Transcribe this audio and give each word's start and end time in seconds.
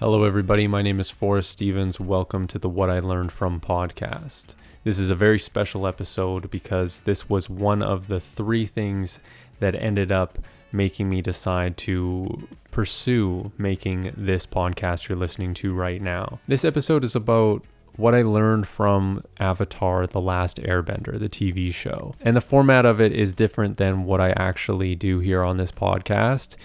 Hello, 0.00 0.24
everybody. 0.24 0.66
My 0.66 0.80
name 0.80 0.98
is 0.98 1.10
Forrest 1.10 1.50
Stevens. 1.50 2.00
Welcome 2.00 2.46
to 2.46 2.58
the 2.58 2.70
What 2.70 2.88
I 2.88 3.00
Learned 3.00 3.32
From 3.32 3.60
podcast. 3.60 4.54
This 4.82 4.98
is 4.98 5.10
a 5.10 5.14
very 5.14 5.38
special 5.38 5.86
episode 5.86 6.50
because 6.50 7.00
this 7.00 7.28
was 7.28 7.50
one 7.50 7.82
of 7.82 8.08
the 8.08 8.18
three 8.18 8.64
things 8.64 9.20
that 9.58 9.74
ended 9.74 10.10
up 10.10 10.38
making 10.72 11.10
me 11.10 11.20
decide 11.20 11.76
to 11.76 12.48
pursue 12.70 13.52
making 13.58 14.14
this 14.16 14.46
podcast 14.46 15.06
you're 15.06 15.18
listening 15.18 15.52
to 15.52 15.74
right 15.74 16.00
now. 16.00 16.40
This 16.48 16.64
episode 16.64 17.04
is 17.04 17.14
about 17.14 17.62
what 17.96 18.14
I 18.14 18.22
learned 18.22 18.66
from 18.66 19.22
Avatar 19.38 20.06
The 20.06 20.22
Last 20.22 20.56
Airbender, 20.62 21.18
the 21.18 21.28
TV 21.28 21.74
show. 21.74 22.14
And 22.22 22.34
the 22.34 22.40
format 22.40 22.86
of 22.86 23.02
it 23.02 23.12
is 23.12 23.34
different 23.34 23.76
than 23.76 24.04
what 24.04 24.22
I 24.22 24.30
actually 24.30 24.94
do 24.94 25.18
here 25.18 25.42
on 25.42 25.58
this 25.58 25.70
podcast 25.70 26.56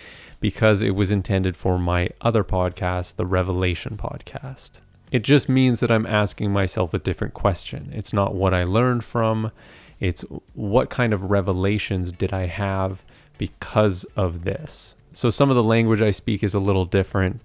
because 0.46 0.84
it 0.84 0.94
was 0.94 1.12
intended 1.12 1.58
for 1.58 1.80
my 1.80 2.08
other 2.22 2.44
podcast, 2.44 3.16
the 3.16 3.26
Revelation 3.26 3.98
podcast. 3.98 4.74
It 5.12 5.24
just 5.24 5.50
means 5.50 5.80
that 5.80 5.90
I'm 5.90 6.06
asking 6.06 6.54
myself 6.54 6.94
a 6.94 7.00
different 7.00 7.34
question. 7.34 7.92
It's 7.96 8.14
not 8.14 8.36
what 8.36 8.54
I 8.54 8.64
learned 8.64 9.04
from, 9.04 9.52
it's 10.00 10.24
what 10.54 10.92
kind 10.92 11.14
of 11.14 11.32
revelations 11.32 12.12
did 12.12 12.32
I 12.32 12.46
have 12.46 13.02
because 13.40 14.04
of 14.16 14.44
this. 14.44 14.96
So 15.14 15.32
some 15.32 15.50
of 15.50 15.56
the 15.56 15.64
language 15.64 16.04
I 16.04 16.12
speak 16.12 16.44
is 16.44 16.54
a 16.54 16.60
little 16.60 16.86
different 16.86 17.42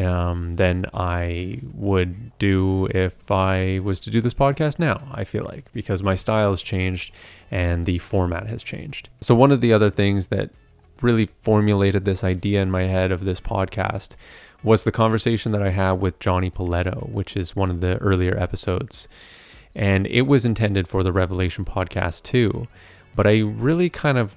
um, 0.00 0.56
than 0.56 0.86
I 0.92 1.60
would 1.74 2.36
do 2.40 2.88
if 2.92 3.30
I 3.30 3.78
was 3.84 4.00
to 4.00 4.10
do 4.10 4.20
this 4.20 4.34
podcast 4.34 4.80
now, 4.80 5.00
I 5.12 5.22
feel 5.22 5.44
like, 5.44 5.72
because 5.72 6.02
my 6.02 6.16
style 6.16 6.50
has 6.50 6.62
changed 6.62 7.14
and 7.52 7.86
the 7.86 7.98
format 7.98 8.48
has 8.48 8.64
changed. 8.64 9.08
So, 9.20 9.36
one 9.36 9.52
of 9.52 9.60
the 9.60 9.72
other 9.72 9.88
things 9.90 10.26
that 10.28 10.50
really 11.02 11.26
formulated 11.42 12.04
this 12.04 12.24
idea 12.24 12.62
in 12.62 12.70
my 12.70 12.82
head 12.84 13.12
of 13.12 13.24
this 13.24 13.40
podcast 13.40 14.16
was 14.62 14.84
the 14.84 14.92
conversation 14.92 15.52
that 15.52 15.62
I 15.62 15.70
had 15.70 15.92
with 15.92 16.18
Johnny 16.18 16.50
Paletto, 16.50 17.08
which 17.10 17.36
is 17.36 17.56
one 17.56 17.70
of 17.70 17.80
the 17.80 17.96
earlier 17.98 18.36
episodes. 18.38 19.08
And 19.74 20.06
it 20.08 20.22
was 20.22 20.44
intended 20.44 20.86
for 20.88 21.02
the 21.02 21.12
Revelation 21.12 21.64
podcast 21.64 22.22
too. 22.24 22.66
But 23.14 23.26
I 23.26 23.38
really 23.38 23.88
kind 23.88 24.18
of 24.18 24.34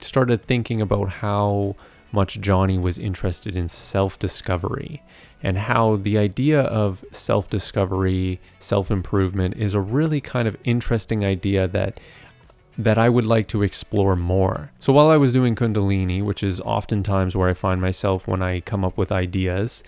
started 0.00 0.44
thinking 0.44 0.80
about 0.80 1.08
how 1.08 1.76
much 2.12 2.40
Johnny 2.40 2.78
was 2.78 2.98
interested 2.98 3.56
in 3.56 3.68
self 3.68 4.18
discovery 4.18 5.02
and 5.42 5.56
how 5.56 5.96
the 5.96 6.18
idea 6.18 6.62
of 6.62 7.04
self 7.12 7.48
discovery, 7.48 8.40
self 8.58 8.90
improvement 8.90 9.56
is 9.56 9.74
a 9.74 9.80
really 9.80 10.20
kind 10.20 10.46
of 10.46 10.56
interesting 10.64 11.24
idea 11.24 11.68
that 11.68 12.00
that 12.78 12.98
I 12.98 13.08
would 13.08 13.26
like 13.26 13.48
to 13.48 13.62
explore 13.62 14.16
more. 14.16 14.70
So 14.78 14.92
while 14.92 15.08
I 15.08 15.16
was 15.16 15.32
doing 15.32 15.54
Kundalini, 15.54 16.22
which 16.22 16.42
is 16.42 16.60
oftentimes 16.60 17.36
where 17.36 17.48
I 17.48 17.54
find 17.54 17.80
myself 17.80 18.26
when 18.26 18.42
I 18.42 18.60
come 18.60 18.84
up 18.84 18.96
with 18.96 19.12
ideas, 19.12 19.82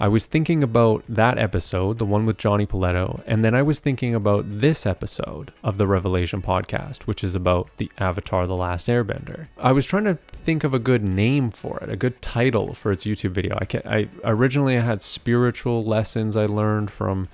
I 0.00 0.08
was 0.08 0.26
thinking 0.26 0.64
about 0.64 1.04
that 1.08 1.38
episode, 1.38 1.98
the 1.98 2.04
one 2.04 2.26
with 2.26 2.36
Johnny 2.36 2.66
Paletto, 2.66 3.22
and 3.24 3.44
then 3.44 3.54
I 3.54 3.62
was 3.62 3.78
thinking 3.78 4.16
about 4.16 4.44
this 4.48 4.84
episode 4.84 5.52
of 5.62 5.78
the 5.78 5.86
Revelation 5.86 6.42
podcast, 6.42 7.02
which 7.02 7.22
is 7.22 7.36
about 7.36 7.68
the 7.76 7.88
Avatar 7.98 8.48
The 8.48 8.56
Last 8.56 8.88
Airbender. 8.88 9.46
I 9.58 9.70
was 9.70 9.86
trying 9.86 10.04
to 10.04 10.18
think 10.32 10.64
of 10.64 10.74
a 10.74 10.80
good 10.80 11.04
name 11.04 11.52
for 11.52 11.78
it, 11.78 11.92
a 11.92 11.96
good 11.96 12.20
title 12.20 12.74
for 12.74 12.90
its 12.90 13.04
YouTube 13.04 13.30
video. 13.30 13.56
I, 13.60 13.78
I 13.84 14.08
originally 14.24 14.76
I 14.76 14.80
had 14.80 15.00
spiritual 15.00 15.84
lessons 15.84 16.36
I 16.36 16.46
learned 16.46 16.90
from 16.90 17.28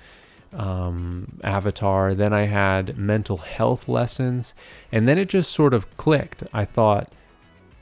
um, 0.53 1.39
Avatar. 1.43 2.13
Then 2.13 2.33
I 2.33 2.45
had 2.45 2.97
mental 2.97 3.37
health 3.37 3.87
lessons. 3.87 4.53
And 4.91 5.07
then 5.07 5.17
it 5.17 5.29
just 5.29 5.51
sort 5.51 5.73
of 5.73 5.97
clicked. 5.97 6.43
I 6.53 6.65
thought, 6.65 7.13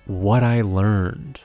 what 0.06 0.44
I 0.44 0.62
learned. 0.62 1.40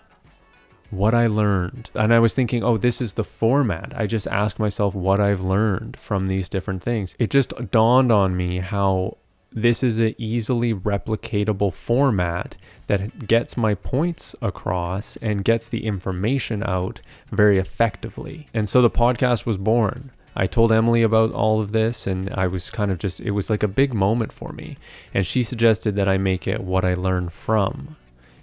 What 0.90 1.14
I 1.14 1.26
learned. 1.26 1.90
And 1.94 2.12
I 2.12 2.18
was 2.18 2.34
thinking, 2.34 2.62
oh, 2.62 2.76
this 2.76 3.00
is 3.00 3.14
the 3.14 3.24
format. 3.24 3.92
I 3.96 4.06
just 4.06 4.26
ask 4.26 4.58
myself 4.58 4.94
what 4.94 5.20
I've 5.20 5.40
learned 5.40 5.96
from 5.98 6.28
these 6.28 6.48
different 6.48 6.82
things. 6.82 7.16
It 7.18 7.30
just 7.30 7.52
dawned 7.70 8.12
on 8.12 8.36
me 8.36 8.58
how 8.58 9.16
this 9.54 9.82
is 9.82 9.98
an 9.98 10.14
easily 10.18 10.72
replicatable 10.72 11.72
format 11.72 12.56
that 12.86 13.26
gets 13.26 13.56
my 13.56 13.74
points 13.74 14.34
across 14.42 15.16
and 15.18 15.44
gets 15.44 15.68
the 15.68 15.84
information 15.84 16.62
out 16.62 17.00
very 17.30 17.58
effectively. 17.58 18.46
And 18.54 18.68
so 18.68 18.80
the 18.80 18.90
podcast 18.90 19.44
was 19.44 19.56
born. 19.56 20.10
I 20.34 20.46
told 20.46 20.72
Emily 20.72 21.02
about 21.02 21.32
all 21.32 21.60
of 21.60 21.72
this, 21.72 22.06
and 22.06 22.30
I 22.30 22.46
was 22.46 22.70
kind 22.70 22.90
of 22.90 22.98
just, 22.98 23.20
it 23.20 23.32
was 23.32 23.50
like 23.50 23.62
a 23.62 23.68
big 23.68 23.92
moment 23.92 24.32
for 24.32 24.52
me. 24.52 24.78
And 25.12 25.26
she 25.26 25.42
suggested 25.42 25.96
that 25.96 26.08
I 26.08 26.16
make 26.16 26.46
it 26.46 26.62
what 26.62 26.84
I 26.84 26.94
learned 26.94 27.32
from 27.32 27.96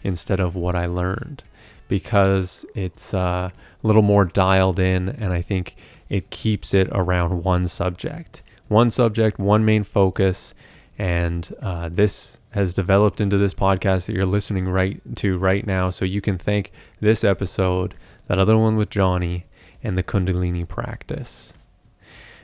instead 0.04 0.40
of 0.40 0.56
what 0.56 0.76
I 0.76 0.86
learned 0.86 1.44
because 1.90 2.66
it's 2.76 3.14
uh, 3.14 3.50
a 3.52 3.88
little 3.88 4.04
more 4.04 4.24
dialed 4.24 4.80
in, 4.80 5.10
and 5.10 5.34
I 5.34 5.42
think 5.42 5.76
it 6.08 6.30
keeps 6.30 6.74
it 6.74 6.88
around 6.92 7.44
one 7.44 7.68
subject. 7.68 8.44
One 8.70 8.92
subject, 8.92 9.40
one 9.40 9.66
main 9.66 9.84
focus, 9.84 10.54
and 10.98 11.54
uh, 11.62 11.90
this 11.90 12.38
has 12.52 12.74
developed 12.74 13.20
into 13.20 13.38
this 13.38 13.54
podcast 13.54 14.06
that 14.06 14.14
you're 14.14 14.26
listening 14.26 14.70
right 14.70 15.02
to 15.18 15.38
right 15.38 15.66
now. 15.66 15.90
So 15.90 16.06
you 16.06 16.22
can 16.22 16.38
thank 16.38 16.72
this 17.00 17.24
episode, 17.24 17.96
that 18.28 18.40
other 18.40 18.58
one 18.58 18.76
with 18.76 18.90
Johnny, 18.90 19.46
and 19.84 19.98
the 19.98 20.04
Kundalini 20.04 20.68
practice. 20.68 21.54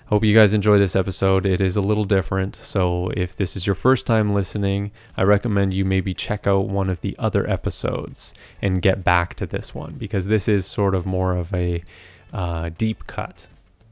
Hope 0.07 0.23
you 0.23 0.35
guys 0.35 0.53
enjoy 0.53 0.77
this 0.77 0.95
episode. 0.95 1.47
It 1.47 1.59
is 1.59 1.75
a 1.75 1.81
little 1.81 2.03
different. 2.03 2.55
So, 2.57 3.09
if 3.17 3.35
this 3.35 3.55
is 3.55 3.65
your 3.65 3.73
first 3.73 4.05
time 4.05 4.35
listening, 4.35 4.91
I 5.17 5.23
recommend 5.23 5.73
you 5.73 5.83
maybe 5.83 6.13
check 6.13 6.45
out 6.45 6.67
one 6.67 6.91
of 6.91 7.01
the 7.01 7.15
other 7.17 7.49
episodes 7.49 8.35
and 8.61 8.83
get 8.83 9.03
back 9.03 9.33
to 9.35 9.47
this 9.47 9.73
one 9.73 9.95
because 9.97 10.27
this 10.27 10.47
is 10.47 10.67
sort 10.67 10.93
of 10.93 11.07
more 11.07 11.35
of 11.35 11.51
a 11.55 11.83
uh, 12.33 12.69
deep 12.77 13.07
cut 13.07 13.47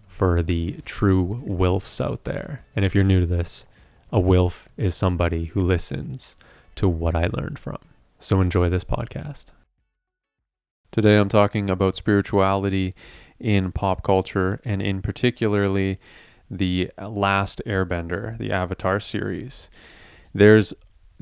for 0.08 0.44
the 0.44 0.74
true 0.86 1.42
WILFs 1.48 2.00
out 2.00 2.26
there. 2.26 2.64
And 2.76 2.86
if 2.86 2.94
you're 2.94 3.04
new 3.04 3.22
to 3.22 3.26
this, 3.26 3.66
a 4.12 4.20
WILF 4.20 4.68
is 4.78 4.94
somebody 4.94 5.46
who 5.46 5.62
listens 5.62 6.36
to 6.76 6.88
what 6.88 7.16
I 7.16 7.26
learned 7.34 7.58
from. 7.58 7.80
So, 8.20 8.40
enjoy 8.40 8.70
this 8.70 8.84
podcast. 8.84 9.46
Today, 10.92 11.18
I'm 11.18 11.28
talking 11.28 11.72
about 11.72 11.96
spirituality 11.96 12.94
in 13.44 13.72
pop 13.72 14.04
culture 14.04 14.60
and 14.64 14.82
in 14.82 15.02
particularly 15.02 16.00
the 16.50 16.90
last 17.02 17.62
airbender 17.66 18.38
the 18.38 18.52
avatar 18.52 19.00
series 19.00 19.70
there's 20.34 20.74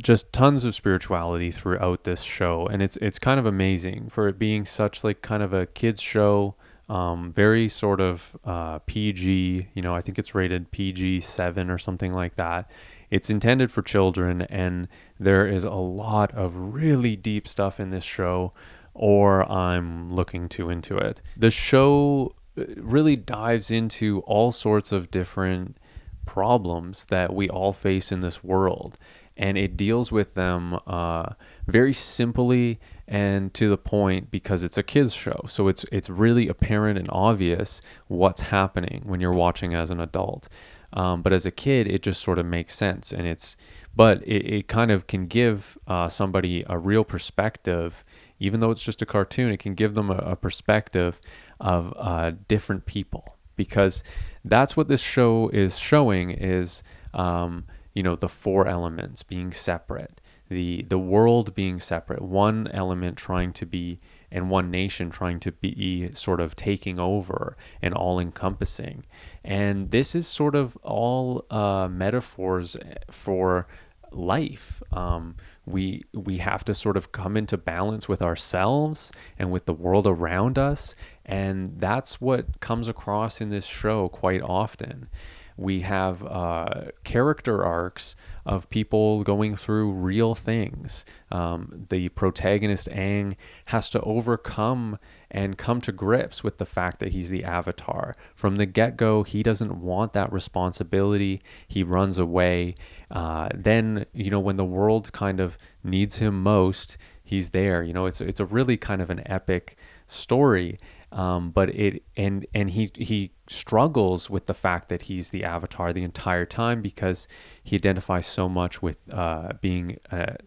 just 0.02 0.32
tons 0.32 0.64
of 0.64 0.74
spirituality 0.74 1.52
throughout 1.52 2.04
this 2.06 2.22
show 2.22 2.68
and 2.68 2.82
it's 2.82 2.98
it's 2.98 3.20
kind 3.20 3.40
of 3.40 3.46
amazing 3.46 4.08
for 4.10 4.28
it 4.28 4.40
being 4.40 4.66
such 4.66 5.04
like 5.04 5.22
kind 5.22 5.44
of 5.44 5.54
a 5.54 5.66
kids 5.66 6.02
show 6.02 6.56
um, 6.92 7.32
very 7.32 7.70
sort 7.70 8.02
of 8.02 8.36
uh, 8.44 8.80
PG, 8.80 9.70
you 9.74 9.82
know, 9.82 9.96
I 9.96 10.02
think 10.02 10.20
it's 10.20 10.36
rated 10.36 10.72
PG 10.72 11.22
7 11.22 11.70
or 11.70 11.78
something 11.78 12.12
like 12.12 12.36
that. 12.36 12.70
It's 13.10 13.30
intended 13.30 13.72
for 13.72 13.82
children, 13.82 14.42
and 14.42 14.90
there 15.18 15.48
is 15.48 15.64
a 15.64 15.72
lot 15.72 16.34
of 16.34 16.54
really 16.56 17.16
deep 17.16 17.48
stuff 17.48 17.80
in 17.80 17.92
this 17.92 18.04
show 18.04 18.52
or 18.94 19.50
I'm 19.50 20.10
looking 20.10 20.50
too 20.50 20.70
into 20.70 20.98
it. 20.98 21.22
The 21.38 21.52
show 21.52 22.36
uh, 22.58 22.66
really 22.78 23.16
dives 23.16 23.72
into 23.72 24.20
all 24.22 24.52
sorts 24.52 24.92
of 24.92 25.12
different 25.12 25.78
problems 26.26 27.06
that 27.06 27.34
we 27.34 27.50
all 27.50 27.74
face 27.74 28.12
in 28.12 28.20
this 28.20 28.44
world 28.44 28.98
and 29.38 29.58
it 29.58 29.78
deals 29.78 30.12
with 30.12 30.34
them 30.34 30.78
uh, 30.86 31.34
very 31.68 31.94
simply 31.94 32.80
and 33.08 33.54
to 33.54 33.70
the 33.70 33.78
point 33.78 34.30
because 34.32 34.64
it's 34.64 34.78
a 34.78 34.84
kids 34.84 35.14
show 35.14 35.42
so 35.48 35.68
it's 35.68 35.84
it's 35.92 36.10
really 36.10 36.48
apparent 36.48 36.98
and 36.98 37.10
obvious 37.12 37.82
what's 38.08 38.42
happening 38.42 39.02
when 39.06 39.20
you're 39.20 39.34
watching 39.34 39.74
as 39.74 39.90
an 39.92 40.00
adult 40.00 40.48
um, 40.94 41.22
but 41.22 41.34
as 41.34 41.46
a 41.46 41.52
kid 41.52 41.88
it 41.88 42.02
just 42.02 42.22
sort 42.22 42.38
of 42.38 42.46
makes 42.46 42.76
sense 42.76 43.12
and 43.12 43.28
it's 43.28 43.58
but 43.96 44.22
it, 44.24 44.46
it 44.46 44.68
kind 44.68 44.92
of 44.92 45.08
can 45.08 45.26
give 45.26 45.78
uh, 45.88 46.08
somebody 46.08 46.64
a 46.70 46.78
real 46.78 47.04
perspective 47.04 48.04
even 48.42 48.60
though 48.60 48.72
it's 48.72 48.84
just 48.84 49.04
a 49.04 49.06
cartoon, 49.06 49.52
it 49.52 49.60
can 49.60 49.76
give 49.76 49.94
them 49.94 50.10
a, 50.10 50.16
a 50.16 50.36
perspective 50.36 51.22
of 51.60 51.94
uh, 51.96 52.32
different 52.48 52.88
people 52.88 53.38
because 53.56 54.04
that's 54.44 54.76
what 54.76 54.88
this 54.88 55.02
show 55.02 55.50
is 55.54 55.78
showing 55.78 56.32
is 56.32 56.82
um, 57.14 57.66
you 57.94 58.02
know 58.02 58.16
the 58.16 58.28
four 58.28 58.66
elements 58.66 59.22
being 59.22 59.54
separate 59.54 60.20
the 60.50 60.84
the 60.90 60.98
world 60.98 61.54
being 61.54 61.80
separate 61.80 62.22
one 62.22 62.68
element 62.74 63.18
trying 63.18 63.54
to 63.54 63.66
be 63.66 64.00
and 64.32 64.50
one 64.50 64.72
nation 64.72 65.10
trying 65.10 65.40
to 65.40 65.52
be 65.52 66.10
sort 66.14 66.40
of 66.40 66.56
taking 66.56 66.98
over 66.98 67.56
and 67.82 67.94
all 67.94 68.18
encompassing 68.18 69.06
and 69.44 69.92
this 69.92 70.16
is 70.16 70.26
sort 70.26 70.56
of 70.56 70.76
all 70.78 71.46
uh, 71.52 71.88
metaphors 71.92 72.78
for 73.12 73.68
life. 74.12 74.82
Um, 74.92 75.36
we 75.72 76.04
we 76.14 76.38
have 76.38 76.64
to 76.66 76.74
sort 76.74 76.98
of 76.98 77.12
come 77.12 77.38
into 77.38 77.58
balance 77.58 78.08
with 78.08 78.22
ourselves 78.22 79.12
and 79.38 79.52
with 79.52 79.66
the 79.66 79.74
world 79.74 80.08
around 80.08 80.58
us, 80.58 80.96
and 81.26 81.80
that's 81.80 82.20
what 82.20 82.60
comes 82.60 82.88
across 82.88 83.42
in 83.42 83.50
this 83.50 83.66
show 83.66 84.10
quite 84.10 84.42
often. 84.42 85.10
We 85.58 85.82
have 85.82 86.26
uh, 86.26 86.86
character 87.04 87.64
arcs 87.64 88.16
of 88.46 88.70
people 88.70 89.24
going 89.24 89.56
through 89.56 89.92
real 89.92 90.34
things. 90.34 91.06
Um, 91.32 91.86
the 91.90 92.10
protagonist, 92.10 92.90
Aang, 92.90 93.36
has 93.66 93.90
to 93.92 94.02
overcome 94.02 94.98
and 95.30 95.58
come 95.58 95.80
to 95.82 95.92
grips 95.92 96.44
with 96.44 96.58
the 96.58 96.66
fact 96.66 97.00
that 97.00 97.14
he's 97.14 97.30
the 97.30 97.44
avatar. 97.44 98.16
From 98.36 98.56
the 98.56 98.66
get 98.66 98.98
go, 98.98 99.24
he 99.24 99.44
doesn't 99.44 99.80
want 99.80 100.14
that 100.14 100.32
responsibility. 100.34 101.42
He 101.68 101.84
runs 101.84 102.18
away. 102.18 102.76
Uh, 103.10 103.50
then, 103.54 104.06
you 104.14 104.30
know, 104.32 104.40
when 104.40 104.58
the 104.58 104.66
world 104.66 105.14
kind 105.14 105.40
of 105.40 105.58
needs 105.84 106.18
him 106.18 106.42
most, 106.42 106.98
he's 107.24 107.52
there. 107.52 107.84
You 107.84 107.94
know, 107.94 108.08
it's, 108.08 108.22
it's 108.22 108.40
a 108.40 108.46
really 108.46 108.78
kind 108.78 109.02
of 109.02 109.10
an 109.10 109.22
epic 109.26 109.78
story. 110.08 110.80
Um, 111.12 111.52
but 111.52 111.70
it 111.76 112.04
and 112.16 112.46
and 112.54 112.70
he 112.70 112.90
he 112.96 113.34
struggles 113.48 114.30
with 114.30 114.46
the 114.46 114.54
fact 114.54 114.88
that 114.90 115.04
he's 115.04 115.30
the 115.30 115.44
avatar 115.44 115.92
the 115.92 116.04
entire 116.04 116.46
time 116.46 116.82
because 116.82 117.28
he 117.64 117.76
identifies 117.76 118.26
so 118.26 118.48
much 118.48 118.82
with 118.82 119.14
uh, 119.14 119.52
being 119.60 119.98
a, 120.10 120.38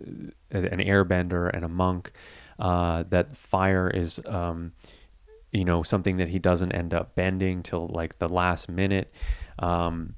an 0.51 0.79
airbender 0.79 1.51
and 1.53 1.65
a 1.65 1.69
monk 1.69 2.13
uh, 2.59 3.05
that 3.11 3.37
fire 3.37 3.91
is 3.91 4.21
um, 4.25 4.73
you 5.53 5.67
know 5.67 5.83
something 5.83 6.17
that 6.17 6.29
he 6.29 6.39
doesn't 6.39 6.73
end 6.73 6.95
up 6.95 7.15
bending 7.15 7.63
till 7.63 7.89
like 7.89 8.19
the 8.19 8.29
last 8.29 8.71
minute. 8.71 9.13
Um, 9.59 10.15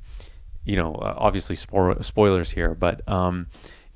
you 0.67 0.77
know 0.77 0.97
obviously 1.01 1.57
spo- 1.57 2.05
spoilers 2.05 2.51
here 2.51 2.75
but 2.75 3.09
um, 3.09 3.47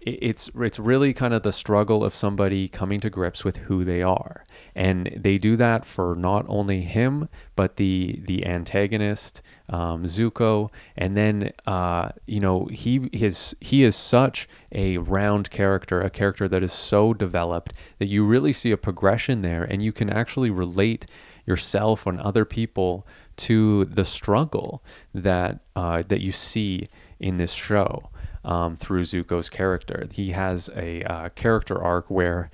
it's 0.00 0.50
it's 0.58 0.78
really 0.78 1.12
kind 1.12 1.34
of 1.34 1.42
the 1.42 1.52
struggle 1.52 2.02
of 2.02 2.14
somebody 2.14 2.68
coming 2.68 3.00
to 3.00 3.10
grips 3.10 3.44
with 3.44 3.58
who 3.58 3.84
they 3.84 4.02
are. 4.02 4.44
And 4.74 5.14
they 5.16 5.36
do 5.36 5.56
that 5.56 5.84
for 5.84 6.14
not 6.16 6.46
only 6.48 6.82
him 6.82 7.28
but 7.54 7.76
the 7.76 8.20
the 8.24 8.46
antagonist 8.46 9.42
um, 9.68 10.04
Zuko. 10.04 10.70
And 10.96 11.16
then 11.16 11.52
uh, 11.66 12.10
you 12.26 12.40
know 12.40 12.66
he 12.66 13.10
his 13.12 13.54
he 13.60 13.82
is 13.82 13.94
such 13.94 14.48
a 14.72 14.96
round 14.98 15.50
character 15.50 16.00
a 16.00 16.10
character 16.10 16.48
that 16.48 16.62
is 16.62 16.72
so 16.72 17.12
developed 17.12 17.74
that 17.98 18.06
you 18.06 18.24
really 18.24 18.52
see 18.52 18.70
a 18.70 18.78
progression 18.78 19.42
there 19.42 19.64
and 19.64 19.82
you 19.82 19.92
can 19.92 20.08
actually 20.08 20.50
relate 20.50 21.06
yourself 21.46 22.06
and 22.06 22.20
other 22.20 22.44
people 22.44 23.06
to 23.36 23.84
the 23.86 24.04
struggle 24.04 24.82
that 25.12 25.60
uh, 25.76 26.02
that 26.08 26.20
you 26.20 26.32
see 26.32 26.88
in 27.18 27.36
this 27.36 27.52
show 27.52 28.08
um, 28.44 28.76
through 28.76 29.04
Zuko's 29.04 29.48
character. 29.48 30.06
He 30.12 30.30
has 30.32 30.70
a 30.74 31.02
uh, 31.02 31.28
character 31.30 31.82
arc 31.82 32.10
where 32.10 32.50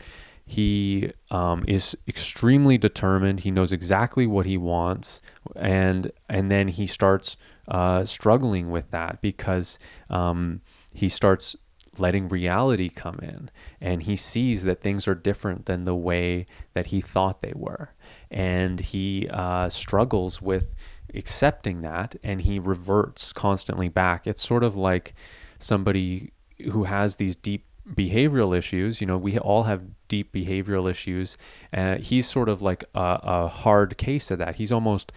he 0.47 1.13
um, 1.31 1.65
is 1.67 1.97
extremely 2.07 2.79
determined. 2.79 3.41
He 3.41 3.51
knows 3.51 3.73
exactly 3.73 4.27
what 4.27 4.47
he 4.47 4.57
wants, 4.57 5.21
and 5.57 6.13
and 6.29 6.51
then 6.51 6.69
he 6.69 6.87
starts 6.87 7.37
uh, 7.67 8.05
struggling 8.05 8.71
with 8.71 8.91
that 8.93 9.21
because 9.21 9.79
um, 10.09 10.61
he 10.95 11.09
starts 11.09 11.57
letting 11.99 12.29
reality 12.29 12.89
come 12.89 13.19
in, 13.23 13.51
and 13.81 14.03
he 14.03 14.15
sees 14.15 14.63
that 14.63 14.83
things 14.83 15.09
are 15.09 15.15
different 15.15 15.67
than 15.67 15.85
the 15.85 15.97
way 15.97 16.47
that 16.75 16.87
he 16.87 17.01
thought 17.01 17.43
they 17.43 17.55
were, 17.57 17.91
and 18.31 18.79
he 18.79 19.29
uh, 19.31 19.69
struggles 19.69 20.41
with 20.41 20.77
accepting 21.13 21.81
that, 21.81 22.15
and 22.23 22.43
he 22.43 22.61
reverts 22.61 23.33
constantly 23.33 23.89
back. 23.89 24.29
It's 24.29 24.47
sort 24.47 24.63
of 24.63 24.77
like 24.77 25.15
somebody 25.59 26.33
who 26.73 26.85
has 26.85 27.17
these 27.17 27.37
deep 27.37 27.65
behavioral 27.89 28.57
issues. 28.57 29.01
You 29.01 29.07
know, 29.07 29.19
we 29.19 29.39
all 29.39 29.65
have 29.65 29.83
deep 30.09 30.33
behavioral 30.33 30.91
issues. 30.91 31.37
Uh, 31.73 31.97
he's 31.97 32.29
sort 32.29 32.49
of 32.49 32.63
like 32.63 32.85
a, 32.95 33.21
a, 33.23 33.49
hard 33.49 33.97
case 33.97 34.31
of 34.31 34.39
that. 34.39 34.57
He's 34.57 34.73
almost 34.73 35.13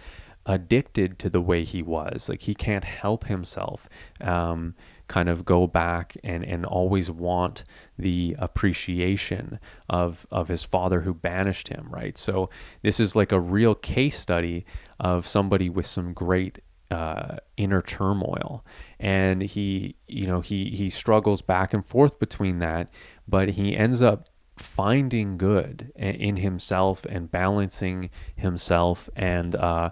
addicted 0.46 1.18
to 1.18 1.30
the 1.30 1.40
way 1.40 1.64
he 1.64 1.82
was. 1.82 2.28
Like 2.28 2.42
he 2.42 2.54
can't 2.54 2.84
help 2.84 3.26
himself. 3.26 3.88
Um, 4.20 4.74
kind 5.08 5.28
of 5.28 5.44
go 5.44 5.66
back 5.66 6.16
and, 6.22 6.44
and 6.44 6.64
always 6.64 7.10
want 7.10 7.64
the 7.98 8.36
appreciation 8.38 9.58
of 9.88 10.24
of 10.30 10.46
his 10.46 10.62
father 10.62 11.00
who 11.00 11.12
banished 11.12 11.68
him, 11.68 11.88
right? 11.90 12.16
So 12.16 12.48
this 12.82 13.00
is 13.00 13.16
like 13.16 13.32
a 13.32 13.40
real 13.40 13.74
case 13.74 14.18
study 14.18 14.64
of 15.00 15.26
somebody 15.26 15.68
with 15.68 15.86
some 15.86 16.12
great 16.12 16.60
uh, 16.90 17.36
inner 17.56 17.80
turmoil, 17.80 18.64
and 18.98 19.42
he, 19.42 19.96
you 20.08 20.26
know, 20.26 20.40
he 20.40 20.70
he 20.70 20.90
struggles 20.90 21.42
back 21.42 21.72
and 21.72 21.86
forth 21.86 22.18
between 22.18 22.58
that, 22.58 22.92
but 23.28 23.50
he 23.50 23.76
ends 23.76 24.02
up 24.02 24.28
finding 24.56 25.38
good 25.38 25.90
in 25.96 26.36
himself 26.36 27.04
and 27.06 27.30
balancing 27.30 28.10
himself 28.36 29.08
and 29.16 29.54
uh, 29.56 29.90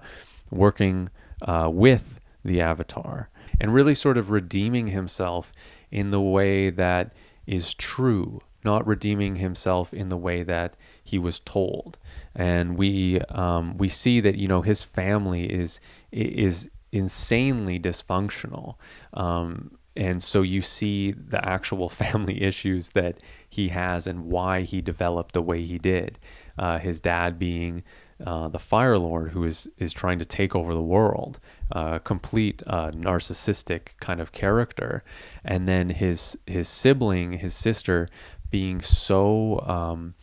working 0.51 1.09
uh, 1.43 1.71
with 1.73 2.21
the 2.45 2.61
avatar 2.61 3.31
and 3.61 3.73
really 3.73 3.95
sort 3.95 4.19
of 4.19 4.31
redeeming 4.31 4.89
himself 4.89 5.53
in 5.91 6.11
the 6.11 6.21
way 6.21 6.69
that 6.69 7.15
is 7.47 7.73
true 7.75 8.41
not 8.65 8.87
redeeming 8.87 9.37
himself 9.37 9.95
in 9.95 10.09
the 10.09 10.17
way 10.17 10.43
that 10.43 10.77
he 11.03 11.19
was 11.19 11.41
told. 11.41 11.97
And 12.35 12.77
we 12.77 13.21
um, 13.31 13.77
we 13.79 13.89
see 13.89 14.21
that 14.21 14.37
you 14.37 14.49
know 14.49 14.63
his 14.63 14.83
family 14.83 15.45
is 15.45 15.81
is 16.11 16.69
insanely 16.93 17.79
dysfunctional. 17.79 18.77
Um, 19.15 19.79
and 19.97 20.23
so 20.23 20.43
you 20.43 20.63
see 20.63 21.11
the 21.11 21.45
actual 21.47 21.89
family 22.05 22.43
issues 22.43 22.91
that 22.91 23.19
he 23.49 23.69
has 23.69 24.07
and 24.07 24.27
why 24.27 24.63
he 24.63 24.81
developed 24.81 25.35
the 25.35 25.43
way 25.43 25.65
he 25.65 25.79
did. 25.79 26.19
Uh, 26.57 26.79
his 26.79 27.01
dad 27.01 27.39
being 27.39 27.83
uh, 28.25 28.49
the 28.49 28.59
Fire 28.59 28.99
Lord 28.99 29.31
who 29.31 29.45
is 29.45 29.69
is 29.79 29.93
trying 29.93 30.19
to 30.19 30.25
take 30.25 30.57
over 30.57 30.75
the 30.75 30.83
world, 30.83 31.39
uh, 31.71 32.01
complete 32.01 32.63
uh, 32.67 32.91
narcissistic 32.91 33.91
kind 34.01 34.21
of 34.21 34.33
character, 34.33 35.05
and 35.45 35.69
then 35.69 35.91
his 35.91 36.37
his 36.47 36.69
sibling, 36.69 37.35
his 37.35 37.55
sister, 37.55 38.09
being 38.51 38.81
so 38.81 39.61
um, 39.61 40.15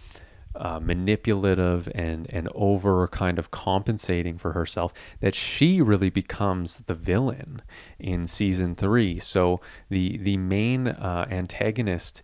uh, 0.56 0.80
manipulative 0.80 1.90
and 1.94 2.28
and 2.30 2.50
over 2.56 3.07
kind 3.07 3.38
of 3.40 3.52
compensating 3.52 4.38
for 4.38 4.54
herself 4.54 4.94
that 5.19 5.36
she 5.36 5.81
really 5.81 6.10
becomes 6.10 6.78
the 6.78 6.96
villain 6.96 7.62
in 8.00 8.25
season 8.25 8.75
three. 8.75 9.19
So 9.19 9.62
the 9.90 10.18
the 10.18 10.38
main 10.38 10.88
uh, 10.88 11.25
antagonist. 11.30 12.22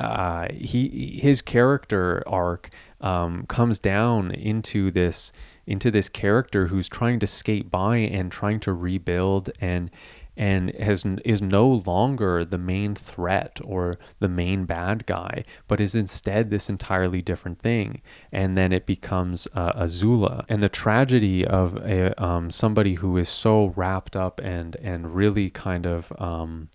Uh, 0.00 0.48
he 0.50 1.20
his 1.22 1.42
character 1.42 2.24
arc 2.26 2.70
um, 3.00 3.46
comes 3.46 3.78
down 3.78 4.32
into 4.32 4.90
this 4.90 5.32
into 5.66 5.90
this 5.90 6.08
character 6.08 6.66
who's 6.66 6.88
trying 6.88 7.20
to 7.20 7.26
skate 7.26 7.70
by 7.70 7.98
and 7.98 8.32
trying 8.32 8.58
to 8.58 8.72
rebuild 8.72 9.50
and 9.60 9.90
and 10.36 10.70
has 10.76 11.04
is 11.24 11.42
no 11.42 11.68
longer 11.68 12.44
the 12.44 12.58
main 12.58 12.94
threat 12.94 13.60
or 13.62 13.98
the 14.18 14.28
main 14.28 14.64
bad 14.64 15.06
guy, 15.06 15.44
but 15.68 15.80
is 15.80 15.94
instead 15.94 16.50
this 16.50 16.70
entirely 16.70 17.20
different 17.20 17.60
thing. 17.60 18.00
And 18.30 18.56
then 18.56 18.72
it 18.72 18.86
becomes 18.86 19.46
uh, 19.54 19.72
Azula. 19.72 20.44
And 20.48 20.62
the 20.62 20.68
tragedy 20.68 21.46
of 21.46 21.76
a, 21.76 22.20
um, 22.22 22.50
somebody 22.50 22.94
who 22.94 23.16
is 23.18 23.28
so 23.28 23.72
wrapped 23.76 24.16
up 24.16 24.40
and 24.42 24.76
and 24.76 25.14
really 25.14 25.50
kind 25.50 25.86
of 25.86 26.12
um, 26.18 26.70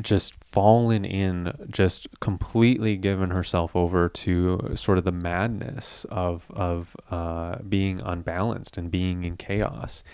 just 0.00 0.44
fallen 0.44 1.04
in, 1.04 1.52
just 1.70 2.06
completely 2.20 2.96
given 2.96 3.30
herself 3.30 3.74
over 3.74 4.08
to 4.08 4.72
sort 4.74 4.98
of 4.98 5.04
the 5.04 5.12
madness 5.12 6.04
of 6.10 6.44
of 6.50 6.94
uh, 7.10 7.58
being 7.68 8.00
unbalanced 8.00 8.76
and 8.76 8.90
being 8.90 9.24
in 9.24 9.36
chaos 9.36 10.04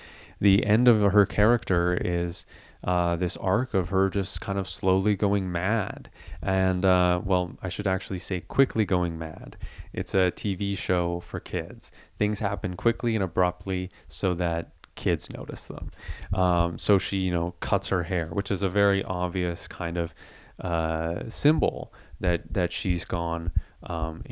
the 0.44 0.66
end 0.66 0.88
of 0.88 1.00
her 1.12 1.24
character 1.24 1.98
is 1.98 2.44
uh, 2.84 3.16
this 3.16 3.34
arc 3.38 3.72
of 3.72 3.88
her 3.88 4.10
just 4.10 4.42
kind 4.42 4.58
of 4.58 4.68
slowly 4.68 5.16
going 5.16 5.50
mad. 5.50 6.10
And, 6.42 6.84
uh, 6.84 7.22
well, 7.24 7.56
I 7.62 7.70
should 7.70 7.86
actually 7.86 8.18
say 8.18 8.40
quickly 8.40 8.84
going 8.84 9.18
mad. 9.18 9.56
It's 9.94 10.12
a 10.12 10.30
TV 10.30 10.76
show 10.76 11.20
for 11.20 11.40
kids. 11.40 11.92
Things 12.18 12.40
happen 12.40 12.76
quickly 12.76 13.14
and 13.14 13.24
abruptly 13.24 13.90
so 14.06 14.34
that 14.34 14.72
kids 14.96 15.30
notice 15.30 15.66
them. 15.66 15.90
Um, 16.34 16.78
so 16.78 16.98
she, 16.98 17.20
you 17.20 17.32
know, 17.32 17.54
cuts 17.60 17.88
her 17.88 18.02
hair, 18.02 18.26
which 18.26 18.50
is 18.50 18.62
a 18.62 18.68
very 18.68 19.02
obvious 19.02 19.66
kind 19.66 19.96
of 19.96 20.14
uh, 20.60 21.22
symbol 21.30 21.90
that, 22.20 22.52
that 22.52 22.70
she's 22.70 23.06
gone. 23.06 23.50
Um, 23.84 24.22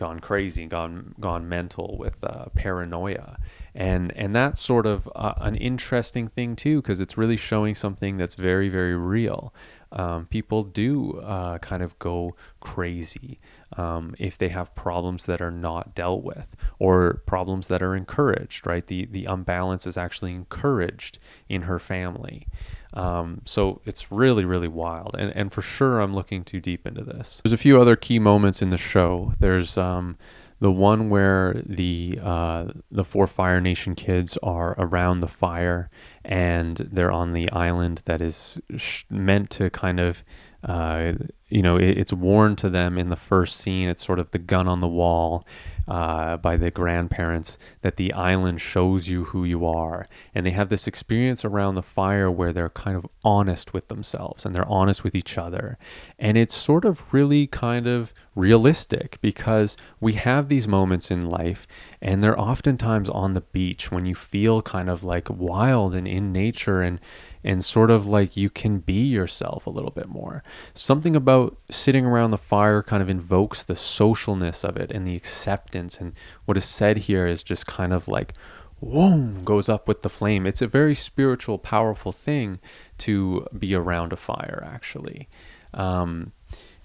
gone 0.00 0.18
crazy, 0.18 0.64
gone 0.64 1.14
gone 1.20 1.46
mental 1.46 1.98
with 1.98 2.16
uh, 2.24 2.46
paranoia, 2.54 3.36
and 3.74 4.10
and 4.16 4.34
that's 4.34 4.58
sort 4.58 4.86
of 4.86 5.06
uh, 5.14 5.34
an 5.36 5.56
interesting 5.56 6.26
thing 6.26 6.56
too 6.56 6.80
because 6.80 7.02
it's 7.02 7.18
really 7.18 7.36
showing 7.36 7.74
something 7.74 8.16
that's 8.16 8.34
very 8.34 8.70
very 8.70 8.96
real. 8.96 9.52
Um, 9.92 10.26
people 10.26 10.62
do 10.62 11.20
uh, 11.20 11.58
kind 11.58 11.82
of 11.82 11.98
go 11.98 12.36
crazy 12.60 13.40
um, 13.76 14.14
if 14.18 14.38
they 14.38 14.48
have 14.48 14.74
problems 14.74 15.26
that 15.26 15.40
are 15.40 15.50
not 15.50 15.94
dealt 15.94 16.22
with 16.22 16.56
or 16.78 17.22
problems 17.26 17.66
that 17.68 17.82
are 17.82 17.96
encouraged. 17.96 18.66
Right, 18.66 18.86
the 18.86 19.06
the 19.06 19.24
unbalance 19.24 19.86
is 19.86 19.96
actually 19.96 20.34
encouraged 20.34 21.18
in 21.48 21.62
her 21.62 21.78
family. 21.78 22.46
Um, 22.92 23.42
so 23.44 23.80
it's 23.84 24.10
really, 24.10 24.44
really 24.44 24.68
wild. 24.68 25.14
And, 25.18 25.34
and 25.36 25.52
for 25.52 25.62
sure, 25.62 26.00
I'm 26.00 26.14
looking 26.14 26.42
too 26.42 26.60
deep 26.60 26.86
into 26.86 27.04
this. 27.04 27.40
There's 27.44 27.52
a 27.52 27.56
few 27.58 27.80
other 27.80 27.96
key 27.96 28.18
moments 28.18 28.62
in 28.62 28.70
the 28.70 28.78
show. 28.78 29.32
There's 29.38 29.78
um, 29.78 30.18
The 30.60 30.70
one 30.70 31.08
where 31.08 31.60
the 31.64 32.18
uh, 32.22 32.66
the 32.90 33.04
four 33.04 33.26
Fire 33.26 33.60
Nation 33.60 33.94
kids 33.94 34.38
are 34.42 34.74
around 34.78 35.20
the 35.20 35.28
fire 35.28 35.88
and 36.24 36.76
they're 36.76 37.10
on 37.10 37.32
the 37.32 37.50
island 37.50 38.02
that 38.04 38.20
is 38.20 38.60
sh- 38.76 39.04
meant 39.08 39.48
to 39.50 39.70
kind 39.70 39.98
of 39.98 40.22
uh, 40.62 41.12
you 41.50 41.62
know, 41.62 41.76
it, 41.76 41.98
it's 41.98 42.12
worn 42.12 42.56
to 42.56 42.70
them 42.70 42.96
in 42.96 43.10
the 43.10 43.16
first 43.16 43.56
scene. 43.56 43.88
It's 43.88 44.04
sort 44.04 44.18
of 44.18 44.30
the 44.30 44.38
gun 44.38 44.68
on 44.68 44.80
the 44.80 44.88
wall 44.88 45.46
uh, 45.88 46.36
by 46.36 46.56
the 46.56 46.70
grandparents 46.70 47.58
that 47.82 47.96
the 47.96 48.12
island 48.12 48.60
shows 48.60 49.08
you 49.08 49.24
who 49.24 49.44
you 49.44 49.66
are. 49.66 50.06
And 50.34 50.46
they 50.46 50.52
have 50.52 50.68
this 50.68 50.86
experience 50.86 51.44
around 51.44 51.74
the 51.74 51.82
fire 51.82 52.30
where 52.30 52.52
they're 52.52 52.70
kind 52.70 52.96
of 52.96 53.06
honest 53.24 53.74
with 53.74 53.88
themselves 53.88 54.46
and 54.46 54.54
they're 54.54 54.68
honest 54.68 55.02
with 55.02 55.16
each 55.16 55.36
other. 55.36 55.78
And 56.18 56.38
it's 56.38 56.54
sort 56.54 56.84
of 56.84 57.12
really 57.12 57.48
kind 57.48 57.88
of 57.88 58.14
realistic 58.36 59.18
because 59.20 59.76
we 59.98 60.12
have 60.12 60.48
these 60.48 60.68
moments 60.68 61.10
in 61.10 61.28
life 61.28 61.66
and 62.00 62.22
they're 62.22 62.38
oftentimes 62.38 63.10
on 63.10 63.32
the 63.32 63.40
beach 63.40 63.90
when 63.90 64.06
you 64.06 64.14
feel 64.14 64.62
kind 64.62 64.88
of 64.88 65.02
like 65.02 65.28
wild 65.28 65.94
and 65.96 66.06
in 66.06 66.32
nature 66.32 66.82
and 66.82 67.00
and 67.42 67.64
sort 67.64 67.90
of 67.90 68.06
like 68.06 68.36
you 68.36 68.50
can 68.50 68.78
be 68.78 69.04
yourself 69.06 69.66
a 69.66 69.70
little 69.70 69.90
bit 69.90 70.08
more. 70.08 70.42
Something 70.74 71.16
about 71.16 71.56
sitting 71.70 72.04
around 72.04 72.30
the 72.30 72.38
fire 72.38 72.82
kind 72.82 73.02
of 73.02 73.08
invokes 73.08 73.62
the 73.62 73.74
socialness 73.74 74.62
of 74.62 74.76
it 74.76 74.90
and 74.90 75.06
the 75.06 75.16
acceptance. 75.16 75.98
And 75.98 76.12
what 76.44 76.56
is 76.56 76.64
said 76.64 76.98
here 76.98 77.26
is 77.26 77.42
just 77.42 77.66
kind 77.66 77.92
of 77.92 78.08
like, 78.08 78.34
whoom, 78.80 79.44
goes 79.44 79.68
up 79.68 79.86
with 79.86 80.02
the 80.02 80.08
flame. 80.08 80.46
It's 80.46 80.62
a 80.62 80.66
very 80.66 80.94
spiritual, 80.94 81.58
powerful 81.58 82.12
thing 82.12 82.60
to 82.98 83.46
be 83.58 83.74
around 83.74 84.12
a 84.12 84.16
fire, 84.16 84.62
actually. 84.66 85.28
Um, 85.74 86.32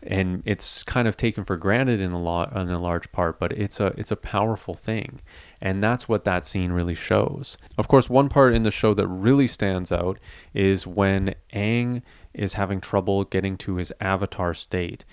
and 0.08 0.44
it's 0.46 0.84
kind 0.84 1.08
of 1.08 1.18
taken 1.18 1.44
for 1.44 1.58
granted 1.58 2.00
in 2.00 2.12
a 2.12 2.22
lot 2.22 2.56
in 2.56 2.70
a 2.70 2.80
large 2.80 3.12
part 3.12 3.40
but 3.40 3.52
it's 3.52 3.80
a 3.80 3.88
it's 3.98 4.12
a 4.12 4.16
powerful 4.16 4.74
thing. 4.74 5.22
And 5.62 5.84
that's 5.84 6.08
what 6.08 6.26
that 6.26 6.46
scene 6.46 6.72
really 6.72 6.96
shows. 6.96 7.58
Of 7.78 7.88
course 7.88 8.10
one 8.10 8.30
part 8.30 8.54
in 8.54 8.64
the 8.64 8.72
show 8.72 8.94
that 8.94 9.08
really 9.08 9.48
stands 9.48 9.92
out 9.92 10.20
is 10.54 10.86
when 10.86 11.36
Aang 11.54 12.02
is 12.34 12.54
having 12.54 12.82
trouble 12.82 13.24
getting 13.24 13.58
to 13.58 13.76
his 13.76 13.94
avatar 14.00 14.54
state 14.54 15.06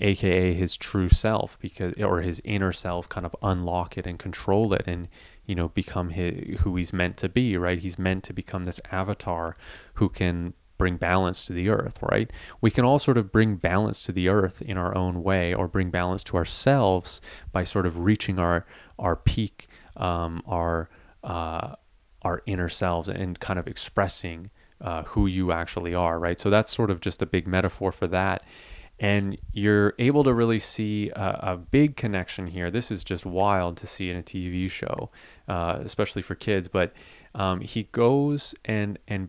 aka 0.00 0.54
his 0.54 0.76
true 0.76 1.08
self 1.08 1.58
because 1.60 1.92
or 1.98 2.22
his 2.22 2.40
inner 2.44 2.72
self 2.72 3.08
kind 3.08 3.26
of 3.26 3.36
unlock 3.42 3.98
it 3.98 4.06
and 4.06 4.18
control 4.18 4.72
it 4.72 4.82
and 4.86 5.08
you 5.46 5.54
know 5.54 5.68
become 5.68 6.10
his, 6.10 6.60
who 6.60 6.76
he's 6.76 6.92
meant 6.92 7.16
to 7.18 7.28
be 7.28 7.56
right? 7.56 7.78
He's 7.80 7.98
meant 7.98 8.24
to 8.24 8.32
become 8.32 8.64
this 8.64 8.80
avatar 8.90 9.54
who 9.94 10.08
can 10.08 10.54
bring 10.80 10.96
balance 10.96 11.44
to 11.44 11.52
the 11.52 11.68
earth, 11.68 11.98
right? 12.00 12.32
We 12.62 12.70
can 12.70 12.86
all 12.86 12.98
sort 12.98 13.18
of 13.18 13.30
bring 13.30 13.56
balance 13.56 14.02
to 14.04 14.12
the 14.12 14.30
earth 14.30 14.62
in 14.62 14.78
our 14.78 14.96
own 14.96 15.22
way 15.22 15.52
or 15.52 15.68
bring 15.68 15.90
balance 15.90 16.24
to 16.24 16.38
ourselves 16.38 17.20
by 17.52 17.64
sort 17.64 17.84
of 17.84 17.98
reaching 17.98 18.38
our 18.38 18.64
our 18.98 19.14
peak, 19.14 19.68
um, 19.98 20.42
our 20.46 20.88
uh, 21.22 21.74
our 22.22 22.42
inner 22.46 22.70
selves 22.70 23.10
and 23.10 23.38
kind 23.40 23.58
of 23.58 23.68
expressing 23.68 24.50
uh, 24.80 25.02
who 25.02 25.26
you 25.26 25.52
actually 25.52 25.94
are, 25.94 26.18
right? 26.18 26.40
So 26.40 26.48
that's 26.48 26.74
sort 26.74 26.90
of 26.90 27.02
just 27.02 27.20
a 27.20 27.26
big 27.26 27.46
metaphor 27.46 27.92
for 27.92 28.06
that. 28.06 28.42
And 28.98 29.36
you're 29.52 29.94
able 29.98 30.24
to 30.24 30.32
really 30.32 30.58
see 30.58 31.10
a, 31.10 31.52
a 31.52 31.56
big 31.58 31.96
connection 31.96 32.46
here. 32.46 32.70
This 32.70 32.90
is 32.90 33.04
just 33.04 33.26
wild 33.26 33.76
to 33.78 33.86
see 33.86 34.08
in 34.10 34.16
a 34.16 34.22
TV 34.22 34.70
show, 34.70 35.10
uh, 35.46 35.78
especially 35.80 36.22
for 36.22 36.34
kids. 36.34 36.68
But 36.68 36.94
um, 37.34 37.60
he 37.60 37.82
goes 37.84 38.54
and 38.64 38.98
and 39.06 39.28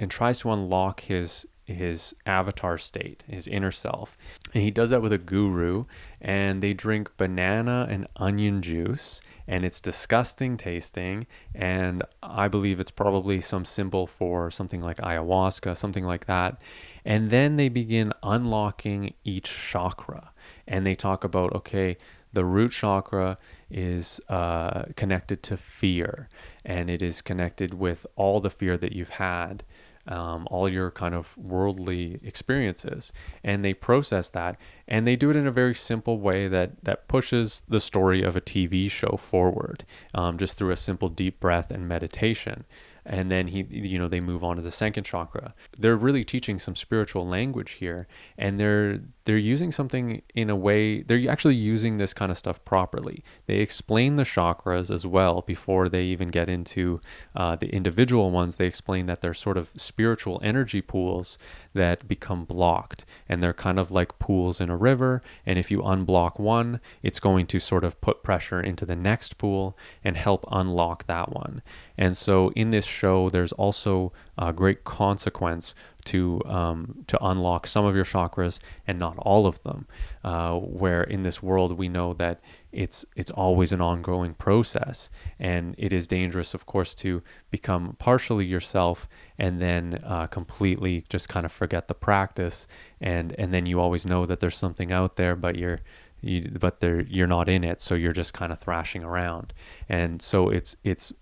and 0.00 0.10
tries 0.10 0.40
to 0.40 0.50
unlock 0.50 1.02
his 1.02 1.46
his 1.74 2.14
avatar 2.26 2.76
state, 2.78 3.24
his 3.28 3.46
inner 3.46 3.70
self. 3.70 4.16
And 4.52 4.62
he 4.62 4.70
does 4.70 4.90
that 4.90 5.02
with 5.02 5.12
a 5.12 5.18
guru, 5.18 5.84
and 6.20 6.62
they 6.62 6.72
drink 6.72 7.10
banana 7.16 7.86
and 7.88 8.06
onion 8.16 8.62
juice, 8.62 9.20
and 9.46 9.64
it's 9.64 9.80
disgusting 9.80 10.56
tasting. 10.56 11.26
And 11.54 12.02
I 12.22 12.48
believe 12.48 12.80
it's 12.80 12.90
probably 12.90 13.40
some 13.40 13.64
symbol 13.64 14.06
for 14.06 14.50
something 14.50 14.82
like 14.82 14.98
ayahuasca, 14.98 15.76
something 15.76 16.04
like 16.04 16.26
that. 16.26 16.60
And 17.04 17.30
then 17.30 17.56
they 17.56 17.68
begin 17.68 18.12
unlocking 18.22 19.14
each 19.24 19.50
chakra, 19.70 20.32
and 20.66 20.86
they 20.86 20.94
talk 20.94 21.24
about 21.24 21.54
okay, 21.54 21.96
the 22.32 22.44
root 22.44 22.72
chakra 22.72 23.38
is 23.70 24.20
uh, 24.28 24.84
connected 24.96 25.42
to 25.44 25.56
fear, 25.56 26.28
and 26.64 26.88
it 26.88 27.02
is 27.02 27.22
connected 27.22 27.74
with 27.74 28.06
all 28.16 28.40
the 28.40 28.50
fear 28.50 28.76
that 28.76 28.92
you've 28.92 29.10
had 29.10 29.64
um, 30.10 30.46
all 30.50 30.68
your 30.68 30.90
kind 30.90 31.14
of 31.14 31.36
worldly 31.38 32.20
experiences. 32.22 33.12
And 33.44 33.64
they 33.64 33.74
process 33.74 34.28
that 34.30 34.60
and 34.88 35.06
they 35.06 35.16
do 35.16 35.30
it 35.30 35.36
in 35.36 35.46
a 35.46 35.52
very 35.52 35.74
simple 35.74 36.18
way 36.18 36.48
that 36.48 36.84
that 36.84 37.08
pushes 37.08 37.62
the 37.68 37.80
story 37.80 38.22
of 38.22 38.36
a 38.36 38.40
tv 38.40 38.90
show 38.90 39.16
forward 39.16 39.84
um, 40.14 40.36
just 40.36 40.58
through 40.58 40.72
a 40.72 40.76
simple 40.76 41.08
deep 41.08 41.38
breath 41.40 41.70
and 41.70 41.88
meditation. 41.88 42.64
And 43.06 43.30
then 43.30 43.48
he 43.48 43.66
you 43.70 43.98
know 43.98 44.08
they 44.08 44.20
move 44.20 44.44
on 44.44 44.56
to 44.56 44.62
the 44.62 44.70
second 44.70 45.04
chakra. 45.04 45.54
They're 45.78 45.96
really 45.96 46.24
teaching 46.24 46.58
some 46.58 46.76
spiritual 46.76 47.26
language 47.26 47.72
here 47.72 48.06
and 48.36 48.58
they're 48.58 49.00
they're 49.30 49.38
using 49.38 49.70
something 49.70 50.20
in 50.34 50.50
a 50.50 50.56
way 50.56 51.02
they're 51.02 51.30
actually 51.30 51.54
using 51.54 51.98
this 51.98 52.12
kind 52.12 52.32
of 52.32 52.36
stuff 52.36 52.64
properly. 52.64 53.22
They 53.46 53.58
explain 53.58 54.16
the 54.16 54.24
chakras 54.24 54.92
as 54.92 55.06
well 55.06 55.42
before 55.42 55.88
they 55.88 56.02
even 56.06 56.30
get 56.30 56.48
into 56.48 57.00
uh, 57.36 57.54
the 57.54 57.68
individual 57.68 58.32
ones. 58.32 58.56
They 58.56 58.66
explain 58.66 59.06
that 59.06 59.20
they're 59.20 59.32
sort 59.32 59.56
of 59.56 59.70
spiritual 59.76 60.40
energy 60.42 60.82
pools 60.82 61.38
that 61.74 62.08
become 62.08 62.44
blocked 62.44 63.04
and 63.28 63.40
they're 63.40 63.52
kind 63.52 63.78
of 63.78 63.92
like 63.92 64.18
pools 64.18 64.60
in 64.60 64.68
a 64.68 64.76
river 64.76 65.22
and 65.46 65.60
if 65.60 65.70
you 65.70 65.78
unblock 65.78 66.40
one 66.40 66.80
it's 67.00 67.20
going 67.20 67.46
to 67.46 67.60
sort 67.60 67.84
of 67.84 68.00
put 68.00 68.24
pressure 68.24 68.60
into 68.60 68.84
the 68.84 68.96
next 68.96 69.38
pool 69.38 69.78
and 70.02 70.16
help 70.16 70.44
unlock 70.50 71.06
that 71.06 71.32
one. 71.32 71.62
And 71.96 72.16
so 72.16 72.50
in 72.56 72.70
this 72.70 72.86
show, 72.86 73.30
there's 73.30 73.52
also 73.52 74.12
a 74.36 74.52
great 74.52 74.82
consequence 74.82 75.72
to 76.04 76.40
um, 76.46 77.04
to 77.06 77.22
unlock 77.24 77.66
some 77.66 77.84
of 77.84 77.94
your 77.94 78.04
chakras 78.04 78.58
and 78.86 78.98
not 78.98 79.16
all 79.18 79.46
of 79.46 79.62
them. 79.62 79.86
Uh, 80.24 80.56
where 80.56 81.02
in 81.02 81.22
this 81.22 81.42
world 81.42 81.78
we 81.78 81.88
know 81.88 82.12
that 82.14 82.40
it's 82.72 83.04
it's 83.16 83.30
always 83.30 83.72
an 83.72 83.80
ongoing 83.80 84.34
process, 84.34 85.10
and 85.38 85.74
it 85.78 85.92
is 85.92 86.06
dangerous, 86.06 86.54
of 86.54 86.66
course, 86.66 86.94
to 86.94 87.22
become 87.50 87.96
partially 87.98 88.46
yourself 88.46 89.08
and 89.38 89.60
then 89.60 90.00
uh, 90.04 90.26
completely 90.26 91.04
just 91.08 91.28
kind 91.28 91.46
of 91.46 91.52
forget 91.52 91.88
the 91.88 91.94
practice, 91.94 92.66
and 93.00 93.34
and 93.38 93.52
then 93.52 93.66
you 93.66 93.80
always 93.80 94.06
know 94.06 94.26
that 94.26 94.40
there's 94.40 94.56
something 94.56 94.92
out 94.92 95.16
there, 95.16 95.34
but 95.34 95.56
you're 95.56 95.80
you, 96.20 96.50
but 96.60 96.82
you're 96.82 97.26
not 97.26 97.48
in 97.48 97.64
it, 97.64 97.80
so 97.80 97.94
you're 97.94 98.12
just 98.12 98.34
kind 98.34 98.52
of 98.52 98.58
thrashing 98.58 99.02
around, 99.02 99.52
and 99.88 100.20
so 100.20 100.48
it's 100.50 100.76
it's 100.84 101.12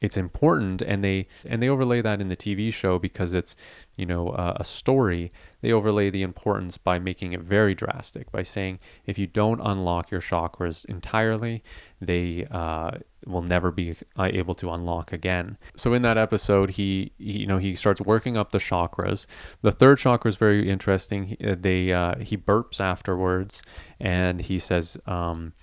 it's 0.00 0.16
important 0.16 0.82
and 0.82 1.02
they 1.02 1.26
and 1.44 1.62
they 1.62 1.68
overlay 1.68 2.00
that 2.00 2.20
in 2.20 2.28
the 2.28 2.36
TV 2.36 2.72
show 2.72 2.98
because 2.98 3.34
it's 3.34 3.56
you 3.96 4.06
know 4.06 4.30
uh, 4.30 4.54
a 4.56 4.64
story. 4.64 5.32
They 5.60 5.72
overlay 5.72 6.10
the 6.10 6.22
importance 6.22 6.78
by 6.78 6.98
making 6.98 7.32
it 7.32 7.40
very 7.40 7.74
drastic 7.74 8.30
by 8.30 8.42
saying 8.42 8.78
if 9.06 9.18
you 9.18 9.26
don't 9.26 9.60
unlock 9.60 10.10
your 10.10 10.20
chakras 10.20 10.84
entirely 10.84 11.64
they 12.00 12.46
uh, 12.50 12.92
will 13.26 13.42
never 13.42 13.72
be 13.72 13.96
uh, 14.16 14.28
able 14.32 14.54
to 14.54 14.70
unlock 14.70 15.12
again. 15.12 15.58
So 15.76 15.92
in 15.94 16.02
that 16.02 16.16
episode 16.16 16.70
he, 16.70 17.12
he, 17.18 17.40
you 17.40 17.46
know 17.46 17.58
he 17.58 17.74
starts 17.74 18.00
working 18.00 18.36
up 18.36 18.52
the 18.52 18.58
chakras. 18.58 19.26
The 19.62 19.72
third 19.72 19.98
chakra 19.98 20.28
is 20.28 20.36
very 20.36 20.70
interesting. 20.70 21.24
He, 21.24 21.38
uh, 21.44 21.56
they 21.58 21.92
uh, 21.92 22.18
he 22.20 22.36
burps 22.36 22.80
afterwards 22.80 23.62
and 23.98 24.40
he 24.40 24.60
says 24.60 24.96
um, 25.06 25.54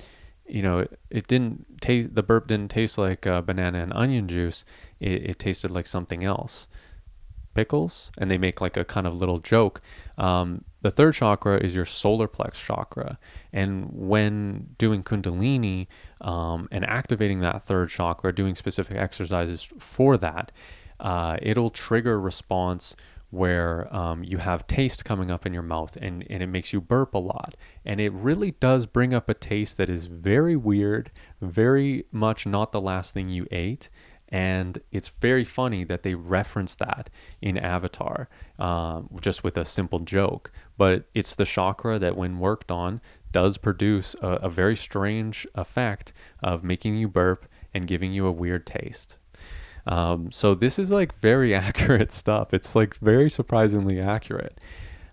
you 0.47 0.61
know, 0.61 0.85
it, 1.09 1.27
didn't 1.27 1.81
taste, 1.81 2.15
the 2.15 2.23
burp 2.23 2.47
didn't 2.47 2.71
taste 2.71 2.97
like 2.97 3.25
uh, 3.25 3.41
banana 3.41 3.79
and 3.79 3.93
onion 3.93 4.27
juice. 4.27 4.63
It, 4.99 5.29
it, 5.29 5.39
tasted 5.39 5.71
like 5.71 5.87
something 5.87 6.23
else. 6.23 6.67
Pickles? 7.53 8.11
And 8.17 8.29
they 8.29 8.37
make 8.37 8.61
like 8.61 8.77
a 8.77 8.85
kind 8.85 9.07
of 9.07 9.13
little 9.15 9.39
joke. 9.39 9.81
Um, 10.17 10.63
the 10.81 10.91
third 10.91 11.15
chakra 11.15 11.57
is 11.57 11.73
your 11.73 11.85
solar 11.85 12.27
plex 12.27 12.53
chakra. 12.53 13.17
And 13.51 13.89
when 13.91 14.75
doing 14.77 15.03
Kundalini 15.03 15.87
um, 16.21 16.67
and 16.71 16.85
activating 16.85 17.39
that 17.39 17.63
third 17.63 17.89
chakra, 17.89 18.33
doing 18.33 18.55
specific 18.55 18.97
exercises 18.97 19.67
for 19.79 20.17
that, 20.17 20.51
uh, 20.99 21.37
it'll 21.41 21.69
trigger 21.69 22.19
response 22.19 22.95
where 23.35 23.93
um, 23.95 24.23
you 24.23 24.37
have 24.37 24.65
taste 24.67 25.05
coming 25.05 25.29
up 25.29 25.45
in 25.45 25.53
your 25.53 25.63
mouth 25.63 25.97
and, 26.01 26.25
and 26.29 26.41
it 26.41 26.47
makes 26.47 26.73
you 26.73 26.81
burp 26.81 27.13
a 27.13 27.19
lot. 27.19 27.55
And 27.83 27.99
it 27.99 28.13
really 28.13 28.51
does 28.51 28.85
bring 28.85 29.13
up 29.13 29.29
a 29.29 29.33
taste 29.33 29.77
that 29.77 29.89
is 29.89 30.07
very 30.07 30.55
weird, 30.55 31.11
very 31.41 32.05
much 32.11 32.45
not 32.45 32.71
the 32.71 32.81
last 32.81 33.13
thing 33.13 33.29
you 33.29 33.47
ate. 33.51 33.89
And 34.29 34.79
it's 34.91 35.09
very 35.09 35.45
funny 35.45 35.83
that 35.83 36.03
they 36.03 36.15
reference 36.15 36.75
that 36.75 37.09
in 37.41 37.57
Avatar 37.57 38.27
um, 38.57 39.09
just 39.21 39.43
with 39.43 39.57
a 39.57 39.65
simple 39.65 39.99
joke. 39.99 40.51
But 40.77 41.05
it's 41.13 41.35
the 41.35 41.45
chakra 41.45 41.99
that, 41.99 42.17
when 42.17 42.39
worked 42.39 42.71
on, 42.71 43.01
does 43.31 43.57
produce 43.57 44.15
a, 44.21 44.27
a 44.27 44.49
very 44.49 44.75
strange 44.75 45.45
effect 45.53 46.11
of 46.41 46.63
making 46.63 46.97
you 46.97 47.07
burp 47.07 47.45
and 47.73 47.85
giving 47.87 48.13
you 48.13 48.25
a 48.25 48.31
weird 48.31 48.65
taste. 48.65 49.19
Um, 49.87 50.31
so 50.31 50.55
this 50.55 50.79
is 50.79 50.91
like 50.91 51.19
very 51.21 51.53
accurate 51.67 52.11
stuff. 52.11 52.53
It's 52.53 52.75
like 52.75 52.95
very 52.97 53.29
surprisingly 53.29 53.99
accurate. 53.99 54.59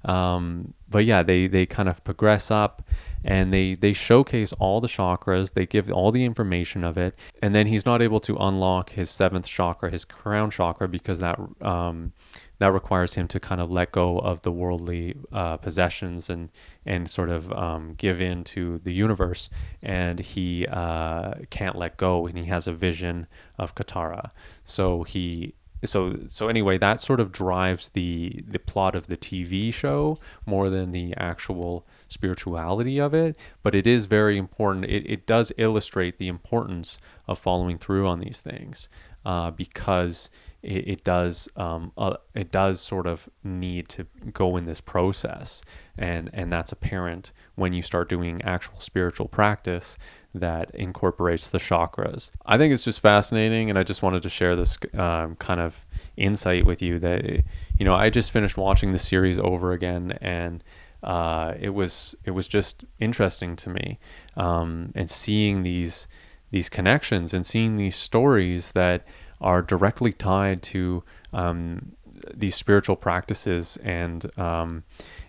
Um, 0.05 0.75
but 0.88 1.05
yeah, 1.05 1.23
they 1.23 1.47
they 1.47 1.67
kind 1.67 1.88
of 1.88 2.02
progress 2.05 2.50
up 2.50 2.83
and 3.25 3.52
they 3.52 3.75
they 3.75 3.93
showcase 3.93 4.52
all 4.55 4.81
the 4.81 4.88
chakras 4.88 5.55
they 5.55 5.67
give 5.67 5.91
all 5.91 6.11
the 6.11 6.25
information 6.25 6.83
of 6.85 6.99
it 6.99 7.17
and 7.41 7.55
then 7.55 7.67
he's 7.67 7.87
not 7.87 8.02
able 8.02 8.21
to 8.21 8.37
unlock 8.37 8.91
his 8.91 9.11
seventh 9.11 9.47
chakra 9.47 9.91
his 9.91 10.05
crown 10.05 10.50
chakra 10.50 10.88
because 10.88 11.21
that 11.21 11.38
um, 11.61 12.12
that 12.59 12.73
requires 12.73 13.14
him 13.14 13.26
to 13.28 13.40
kind 13.40 13.61
of 13.61 13.71
let 13.71 13.92
go 13.92 14.18
of 14.18 14.42
the 14.42 14.52
worldly 14.52 15.16
uh, 15.32 15.56
possessions 15.56 16.30
and 16.30 16.50
and 16.87 17.11
sort 17.11 17.28
of 17.28 17.52
um, 17.52 17.94
give 17.94 18.21
in 18.21 18.44
to 18.44 18.78
the 18.85 18.92
universe. 18.92 19.50
And 19.82 20.21
he 20.21 20.66
uh, 20.68 21.35
can't 21.50 21.76
let 21.76 21.97
go 21.97 22.26
and 22.26 22.38
he 22.38 22.44
has 22.44 22.66
a 22.66 22.73
vision 22.73 23.26
of 23.59 23.75
Katara. 23.75 24.30
So 24.64 25.02
he 25.02 25.54
so 25.85 26.16
so 26.28 26.49
anyway 26.49 26.78
that 26.78 27.00
sort 27.00 27.18
of 27.18 27.32
drives 27.32 27.88
the 27.90 28.44
the 28.47 28.59
plot 28.59 28.94
of 28.94 29.09
the 29.09 29.16
TV 29.16 29.75
show 29.75 30.18
more 30.47 30.71
than 30.71 30.92
the 30.92 31.14
actual 31.16 31.87
spirituality 32.09 33.00
of 33.00 33.14
it. 33.14 33.37
But 33.62 33.75
it 33.75 33.87
is 33.87 34.06
very 34.06 34.38
important. 34.38 34.85
It, 34.85 35.11
it 35.11 35.26
does 35.26 35.52
illustrate 35.59 36.18
the 36.18 36.28
importance 36.28 36.99
of 37.26 37.38
following 37.38 37.78
through 37.78 38.06
on 38.06 38.21
these 38.21 38.40
things 38.40 38.88
uh, 39.25 39.50
because 39.50 40.31
it, 40.62 40.88
it 40.88 41.05
does 41.05 41.49
um, 41.57 41.93
uh, 41.97 42.17
it 42.35 42.50
does 42.50 42.81
sort 42.81 43.07
of 43.07 43.29
need 43.43 43.88
to 43.88 44.07
go 44.33 44.57
in 44.57 44.67
this 44.67 44.81
process 44.81 45.62
and 45.99 46.31
and 46.33 46.52
that's 46.52 46.73
apparent 46.73 47.33
when 47.57 47.73
you 47.73 47.83
start 47.83 48.09
doing 48.09 48.41
actual 48.43 48.79
spiritual 48.81 49.29
practice 49.29 49.99
that 50.35 50.75
incorporates 50.75 51.50
the 51.50 51.59
chakras. 51.59 52.31
I 52.47 52.57
think 52.57 52.73
it's 52.73 52.85
just 52.85 53.00
fascinating, 53.00 53.69
and 53.69 53.79
I 53.79 53.83
just 53.83 54.02
wanted 54.02 54.23
to 54.23 54.31
share 54.31 54.57
this 54.57 54.79
um, 54.95 55.37
kind 55.37 55.61
of 55.61 55.85
insight 56.17 56.64
with 56.64 56.81
you 56.81 56.99
that 57.00 57.25
you 57.25 57.85
know 57.85 57.95
I 57.95 58.11
just 58.11 58.31
finished 58.31 58.57
watching 58.57 58.93
the 58.93 58.99
series 58.99 59.38
over 59.38 59.73
again, 59.73 60.17
and 60.21 60.64
uh, 61.02 61.55
it 61.61 61.71
was 61.71 62.14
it 62.25 62.31
was 62.31 62.49
just 62.49 62.85
interesting 62.99 63.57
to 63.57 63.71
me, 63.71 63.99
um, 64.37 64.93
and 64.95 65.11
seeing 65.11 65.62
these 65.62 66.09
these 66.52 66.68
connections 66.68 67.35
and 67.35 67.44
seeing 67.44 67.76
these 67.76 67.97
stories 67.97 68.71
that 68.73 69.04
are 69.40 69.61
directly 69.61 70.12
tied 70.12 70.62
to 70.62 71.02
um, 71.32 71.97
these 72.35 72.54
spiritual 72.54 72.97
practices 72.97 73.76
and 73.82 74.30
um, 74.38 74.85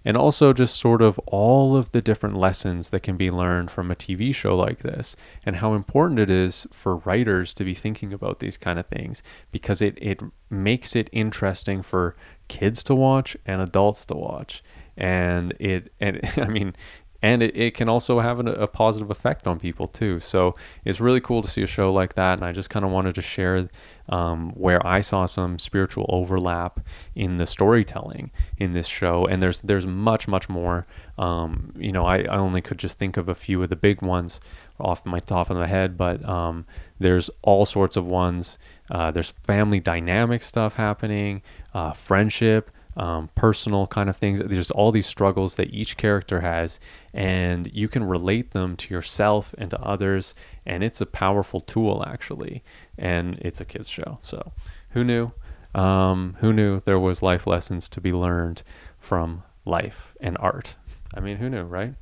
and 0.06 0.16
also 0.16 0.54
just 0.54 0.78
sort 0.78 1.02
of 1.02 1.20
all 1.26 1.76
of 1.76 1.92
the 1.92 2.02
different 2.02 2.38
lessons 2.38 2.90
that 2.92 3.02
can 3.02 3.18
be 3.18 3.32
learned 3.32 3.72
from 3.72 3.90
a 3.90 3.96
TV 3.96 4.34
show 4.34 4.56
like 4.56 4.80
this 4.80 5.16
and 5.46 5.58
how 5.58 5.74
important 5.74 6.20
it 6.20 6.30
is 6.30 6.68
for 6.72 6.98
writers 6.98 7.54
to 7.56 7.64
be 7.64 7.74
thinking 7.74 8.14
about 8.14 8.40
these 8.40 8.58
kind 8.58 8.78
of 8.80 8.86
things 8.88 9.24
because 9.52 9.82
it 9.82 9.98
it 10.02 10.22
makes 10.50 10.96
it 10.96 11.10
interesting 11.12 11.82
for 11.82 12.16
kids 12.48 12.84
to 12.84 12.94
watch 12.94 13.36
and 13.46 13.62
adults 13.62 14.06
to 14.06 14.16
watch. 14.16 14.64
And 14.96 15.54
it 15.60 15.92
and 16.00 16.20
I 16.38 16.46
mean 16.46 16.76
and 17.24 17.42
it, 17.42 17.56
it 17.56 17.74
can 17.74 17.88
also 17.88 18.20
have 18.20 18.42
an, 18.42 18.50
a 18.50 18.68
positive 18.68 19.10
effect 19.10 19.48
on 19.48 19.58
people 19.58 19.88
too. 19.88 20.20
So 20.20 20.56
it's 20.84 21.00
really 21.00 21.22
cool 21.22 21.42
to 21.42 21.48
see 21.48 21.64
a 21.64 21.68
show 21.68 21.92
like 21.92 22.16
that, 22.16 22.34
and 22.34 22.44
I 22.44 22.52
just 22.52 22.70
kind 22.70 22.84
of 22.84 22.92
wanted 22.92 23.16
to 23.16 23.22
share 23.22 23.70
um, 24.10 24.52
where 24.52 24.86
I 24.86 25.00
saw 25.00 25.26
some 25.26 25.58
spiritual 25.58 26.06
overlap 26.10 26.82
in 27.16 27.38
the 27.38 27.46
storytelling 27.46 28.32
in 28.58 28.74
this 28.74 28.88
show, 28.88 29.26
and 29.26 29.42
there's 29.42 29.62
there's 29.62 29.88
much 29.88 30.28
much 30.28 30.50
more. 30.50 30.86
Um, 31.18 31.74
you 31.78 31.94
know, 31.94 32.06
I, 32.06 32.24
I 32.24 32.38
only 32.38 32.62
could 32.62 32.78
just 32.78 33.00
think 33.00 33.16
of 33.16 33.30
a 33.30 33.36
few 33.36 33.64
of 33.64 33.70
the 33.70 33.78
big 33.78 34.02
ones 34.02 34.42
off 34.80 35.06
my 35.06 35.20
top 35.20 35.50
of 35.50 35.56
my 35.56 35.68
head, 35.68 35.98
but 35.98 36.28
um, 36.28 36.66
there's 37.00 37.30
all 37.42 37.66
sorts 37.66 37.96
of 37.96 38.06
ones. 38.06 38.58
Uh, 38.92 39.12
there's 39.12 39.32
family 39.32 39.80
dynamic 39.80 40.42
stuff 40.42 40.74
happening, 40.74 41.42
uh, 41.74 41.94
friendship 41.94 42.70
um, 42.96 43.30
personal 43.36 43.88
kind 43.88 44.10
of 44.10 44.16
things. 44.16 44.40
There's 44.40 44.72
all 44.72 44.92
these 44.92 45.06
struggles 45.06 45.56
that 45.56 45.74
each 45.74 45.98
character 45.98 46.42
has, 46.42 46.80
and 47.14 47.70
you 47.74 47.88
can 47.88 48.04
relate 48.04 48.52
them 48.52 48.76
to 48.78 48.94
yourself 48.94 49.54
and 49.58 49.70
to 49.72 49.82
others. 49.82 50.36
And 50.66 50.84
it's 50.84 51.02
a 51.02 51.06
powerful 51.06 51.62
tool, 51.62 52.04
actually. 52.06 52.64
And 52.98 53.38
it's 53.40 53.60
a 53.62 53.66
kids' 53.66 53.90
show. 53.90 54.18
So, 54.22 54.52
who 54.92 55.04
knew? 55.04 55.32
Um, 55.76 56.38
who 56.40 56.54
knew 56.54 56.80
there 56.80 57.00
was 57.00 57.24
life 57.24 57.48
lessons 57.48 57.90
to 57.90 58.02
be 58.02 58.14
learned 58.14 58.64
from 59.00 59.44
life 59.66 60.16
and 60.22 60.38
art? 60.40 60.76
I 61.16 61.20
mean, 61.20 61.38
who 61.38 61.50
knew, 61.50 61.64
right? 61.64 61.96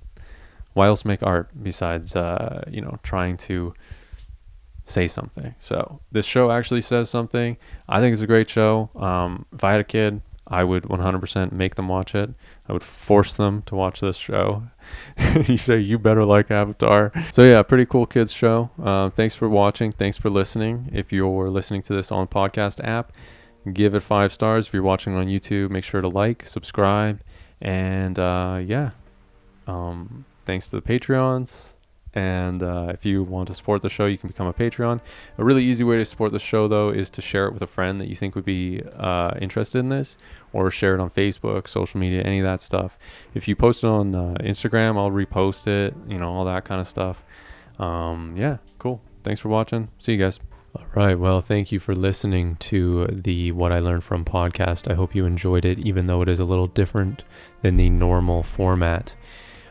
Why 0.74 0.88
else 0.88 1.04
make 1.06 1.24
art 1.24 1.50
besides, 1.62 2.16
uh, 2.16 2.64
you 2.70 2.82
know, 2.82 2.98
trying 3.04 3.38
to 3.38 3.74
say 4.86 5.08
something? 5.08 5.56
So 5.60 6.02
this 6.12 6.26
show 6.26 6.52
actually 6.52 6.82
says 6.82 7.10
something. 7.10 7.58
I 7.88 8.00
think 8.00 8.14
it's 8.14 8.22
a 8.22 8.28
great 8.28 8.50
show. 8.50 8.90
Um, 8.96 9.46
if 9.54 9.64
I 9.64 9.72
had 9.72 9.82
a 9.82 9.86
kid, 9.86 10.22
I 10.52 10.66
would 10.66 10.84
100% 10.84 11.54
make 11.54 11.76
them 11.76 11.88
watch 11.88 12.14
it. 12.14 12.30
I 12.68 12.74
would 12.74 12.84
force 12.84 13.34
them 13.34 13.62
to 13.64 13.76
watch 13.76 14.02
this 14.02 14.18
show. 14.18 14.64
you 15.48 15.56
say 15.56 15.80
you 15.80 15.98
better 15.98 16.26
like 16.26 16.52
Avatar. 16.52 17.14
So 17.32 17.44
yeah, 17.44 17.64
pretty 17.64 17.86
cool 17.86 18.06
kids 18.06 18.34
show. 18.34 18.70
Uh, 18.82 19.10
thanks 19.10 19.34
for 19.34 19.48
watching. 19.48 19.94
Thanks 19.94 20.18
for 20.18 20.30
listening. 20.30 20.90
If 20.92 21.14
you're 21.14 21.50
listening 21.50 21.82
to 21.84 21.94
this 21.94 22.12
on 22.12 22.28
podcast 22.28 22.84
app, 22.84 23.14
give 23.72 23.96
it 23.96 24.02
five 24.02 24.34
stars. 24.34 24.68
If 24.68 24.74
you're 24.74 24.84
watching 24.84 25.16
on 25.16 25.28
YouTube, 25.28 25.70
make 25.70 25.86
sure 25.86 26.02
to 26.02 26.10
like, 26.10 26.46
subscribe, 26.46 27.22
and 27.62 28.20
uh, 28.20 28.60
yeah. 28.62 28.92
Um, 29.68 30.26
thanks 30.46 30.68
to 30.68 30.76
the 30.76 30.82
Patreons. 30.82 31.74
And 32.14 32.62
uh, 32.62 32.92
if 32.94 33.06
you 33.06 33.24
want 33.24 33.48
to 33.48 33.54
support 33.54 33.82
the 33.82 33.90
show, 33.90 34.06
you 34.06 34.18
can 34.18 34.28
become 34.28 34.48
a 34.48 34.54
Patreon. 34.54 35.00
A 35.38 35.44
really 35.44 35.64
easy 35.64 35.84
way 35.84 35.98
to 35.98 36.06
support 36.06 36.34
the 36.34 36.40
show, 36.40 36.68
though, 36.68 36.90
is 36.90 37.10
to 37.12 37.22
share 37.22 37.48
it 37.48 37.54
with 37.54 37.62
a 37.62 37.68
friend 37.68 38.02
that 38.02 38.10
you 38.10 38.16
think 38.16 38.36
would 38.36 38.44
be 38.46 38.82
uh, 38.98 39.32
interested 39.40 39.80
in 39.80 39.90
this, 39.90 40.18
or 40.52 40.70
share 40.70 40.94
it 40.94 41.00
on 41.00 41.10
Facebook, 41.10 41.68
social 41.70 42.00
media, 42.00 42.22
any 42.24 42.40
of 42.40 42.44
that 42.44 42.60
stuff. 42.60 42.98
If 43.34 43.48
you 43.48 43.56
post 43.56 43.84
it 43.84 43.88
on 43.88 44.14
uh, 44.14 44.36
Instagram, 44.42 44.98
I'll 44.98 45.12
repost 45.12 45.68
it, 45.68 45.94
you 46.08 46.18
know, 46.18 46.32
all 46.34 46.46
that 46.46 46.66
kind 46.66 46.82
of 46.82 46.88
stuff. 46.88 47.24
Um, 47.80 48.36
yeah, 48.38 48.58
cool. 48.78 49.02
Thanks 49.24 49.40
for 49.40 49.50
watching. 49.50 49.88
See 50.00 50.12
you 50.14 50.18
guys. 50.18 50.40
All 50.76 50.86
right. 50.96 51.20
Well, 51.20 51.42
thank 51.42 51.72
you 51.72 51.80
for 51.80 51.94
listening 51.94 52.56
to 52.58 53.08
the 53.08 53.52
What 53.52 53.72
I 53.72 53.80
Learned 53.80 54.04
From 54.04 54.24
podcast. 54.24 54.90
I 54.90 54.96
hope 54.96 55.14
you 55.14 55.26
enjoyed 55.26 55.66
it, 55.66 55.80
even 55.80 56.08
though 56.08 56.22
it 56.22 56.30
is 56.30 56.40
a 56.40 56.46
little 56.46 56.68
different 56.68 57.24
than 57.62 57.76
the 57.78 57.90
normal 57.90 58.42
format. 58.42 59.16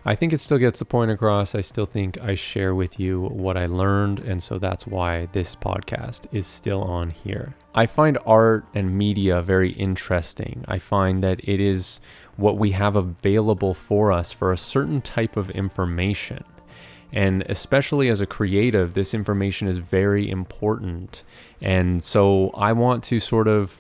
I 0.05 0.15
think 0.15 0.33
it 0.33 0.39
still 0.39 0.57
gets 0.59 0.79
the 0.79 0.87
point 0.87 1.11
across. 1.11 1.55
I 1.55 1.61
still 1.61 1.85
think 1.85 2.21
I 2.23 2.35
share 2.35 2.75
with 2.75 2.99
you 2.99 3.21
what 3.21 3.59
I 3.59 3.67
learned, 3.67 4.21
and 4.21 4.43
so 4.43 4.59
that's 4.59 4.87
why 4.87 5.27
this 5.33 5.55
podcast 5.55 6.27
is 6.33 6.47
still 6.47 6.83
on 6.83 7.11
here. 7.11 7.55
I 7.75 7.85
find 7.85 8.17
art 8.25 8.65
and 8.75 8.97
media 8.97 9.43
very 9.43 9.73
interesting. 9.73 10.65
I 10.69 10.79
find 10.79 11.23
that 11.23 11.41
it 11.47 11.61
is 11.61 12.01
what 12.37 12.57
we 12.57 12.71
have 12.71 12.97
available 12.97 13.75
for 13.75 14.11
us 14.11 14.33
for 14.33 14.53
a 14.53 14.59
certain 14.59 15.03
type 15.03 15.37
of 15.37 15.51
information. 15.51 16.45
And 17.13 17.43
especially 17.49 18.09
as 18.09 18.21
a 18.21 18.27
creative, 18.27 18.95
this 18.95 19.15
information 19.15 19.69
is 19.69 19.79
very 19.79 20.31
important. 20.31 21.25
And 21.61 22.03
so 22.03 22.51
I 22.55 22.73
want 22.73 23.05
to 23.05 23.21
sort 23.21 23.49
of 23.49 23.77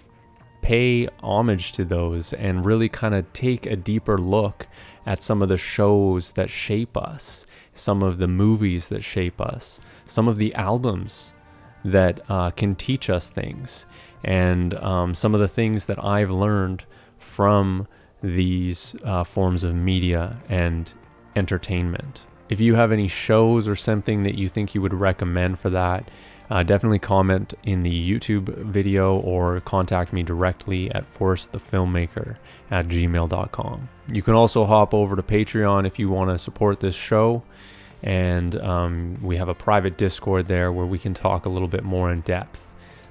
pay 0.63 1.09
homage 1.23 1.73
to 1.73 1.85
those 1.85 2.33
and 2.35 2.67
really 2.67 2.89
kind 2.89 3.15
of 3.15 3.33
take 3.33 3.67
a 3.67 3.77
deeper 3.77 4.19
look 4.19 4.67
at 5.07 5.23
some 5.23 5.43
of 5.43 5.49
the 5.49 5.59
shows 5.59 6.33
that 6.33 6.51
shape 6.51 6.97
us, 6.97 7.47
some 7.75 8.03
of 8.03 8.19
the 8.19 8.29
movies 8.29 8.89
that 8.89 9.03
shape 9.03 9.41
us, 9.41 9.81
some 10.07 10.29
of 10.29 10.37
the 10.37 10.55
albums 10.55 11.35
that 11.85 12.21
uh, 12.29 12.51
can 12.51 12.75
teach 12.75 13.09
us 13.09 13.31
things, 13.31 13.87
and 14.25 14.75
um, 14.75 15.15
some 15.15 15.35
of 15.35 15.41
the 15.41 15.49
things 15.49 15.85
that 15.87 16.03
I've 16.03 16.31
learned 16.31 16.85
from 17.19 17.87
these 18.23 18.95
uh, 19.05 19.25
forms 19.25 19.65
of 19.65 19.75
media 19.75 20.39
and 20.49 20.93
entertainment. 21.37 22.27
If 22.51 22.61
you 22.61 22.75
have 22.75 22.93
any 22.93 23.09
shows 23.09 23.69
or 23.69 23.77
something 23.77 24.25
that 24.25 24.35
you 24.35 24.49
think 24.49 24.75
you 24.75 24.83
would 24.83 24.93
recommend 24.93 25.59
for 25.59 25.71
that, 25.71 26.11
uh, 26.51 26.63
definitely 26.65 26.99
comment 26.99 27.55
in 27.63 27.83
the 27.83 27.91
YouTube 28.11 28.49
video 28.65 29.19
or 29.19 29.61
contact 29.61 30.13
me 30.13 30.23
directly 30.23 30.91
at 30.93 31.11
forrestthefilmmaker 31.13 32.37
at 32.71 32.89
gmail.com. 32.89 33.89
You 34.13 34.23
can 34.23 34.35
also 34.35 34.65
hop 34.65 34.93
over 34.93 35.15
to 35.15 35.23
Patreon 35.23 35.87
if 35.87 35.99
you 35.99 36.09
want 36.09 36.31
to 36.31 36.39
support 36.39 36.81
this 36.81 36.95
show. 36.95 37.43
And 38.03 38.57
um, 38.61 39.19
we 39.23 39.37
have 39.37 39.49
a 39.49 39.55
private 39.55 39.97
Discord 39.97 40.49
there 40.49 40.73
where 40.73 40.87
we 40.87 40.99
can 40.99 41.15
talk 41.15 41.47
a 41.47 41.49
little 41.49 41.69
bit 41.69 41.85
more 41.85 42.11
in 42.11 42.23
depth. 42.23 42.65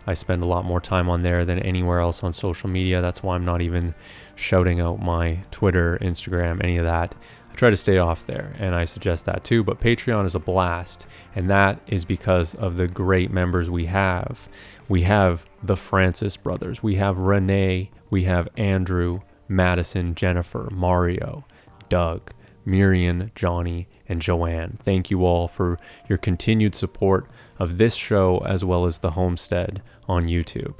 I 0.08 0.15
spend 0.15 0.41
a 0.41 0.47
lot 0.47 0.65
more 0.65 0.82
time 0.82 1.08
on 1.10 1.21
there 1.21 1.45
than 1.45 1.60
anywhere 1.60 1.99
else 1.99 2.23
on 2.23 2.34
social 2.34 2.69
media. 2.69 2.99
That's 2.99 3.21
why 3.21 3.36
I'm 3.36 3.45
not 3.45 3.62
even 3.62 3.93
shouting 4.36 4.80
out 4.80 4.99
my 4.99 5.39
Twitter, 5.52 5.99
Instagram, 6.02 6.63
any 6.63 6.78
of 6.78 6.86
that 6.86 7.13
try 7.60 7.69
to 7.69 7.76
stay 7.76 7.98
off 7.98 8.26
there 8.26 8.56
and 8.58 8.74
i 8.74 8.86
suggest 8.86 9.26
that 9.26 9.43
too 9.43 9.62
but 9.65 9.82
patreon 9.82 10.26
is 10.26 10.34
a 10.34 10.39
blast 10.39 11.08
and 11.36 11.50
that 11.50 11.78
is 11.88 12.06
because 12.06 12.56
of 12.56 12.78
the 12.78 12.88
great 12.88 13.32
members 13.32 13.69
we 13.69 13.86
have. 13.86 14.48
We 14.88 15.04
have 15.04 15.45
the 15.62 15.76
francis 15.76 16.38
brothers. 16.38 16.82
We 16.82 16.95
have 16.95 17.17
renee. 17.17 17.91
We 18.10 18.24
have 18.24 18.48
andrew 18.56 19.19
madison 19.50 20.15
jennifer 20.15 20.69
mario 20.72 21.45
doug 21.89 22.32
miriam 22.63 23.30
johnny 23.36 23.89
and 24.08 24.22
joanne. 24.22 24.80
Thank 24.84 25.12
you 25.12 25.26
all 25.26 25.50
for 25.50 25.78
your 26.08 26.17
continued 26.17 26.76
support 26.76 27.30
of 27.60 27.78
this 27.78 27.93
show 27.93 28.38
as 28.45 28.63
well 28.63 28.86
as 28.86 29.00
the 29.00 29.12
homestead 29.12 29.82
on 30.08 30.24
youtube 30.24 30.76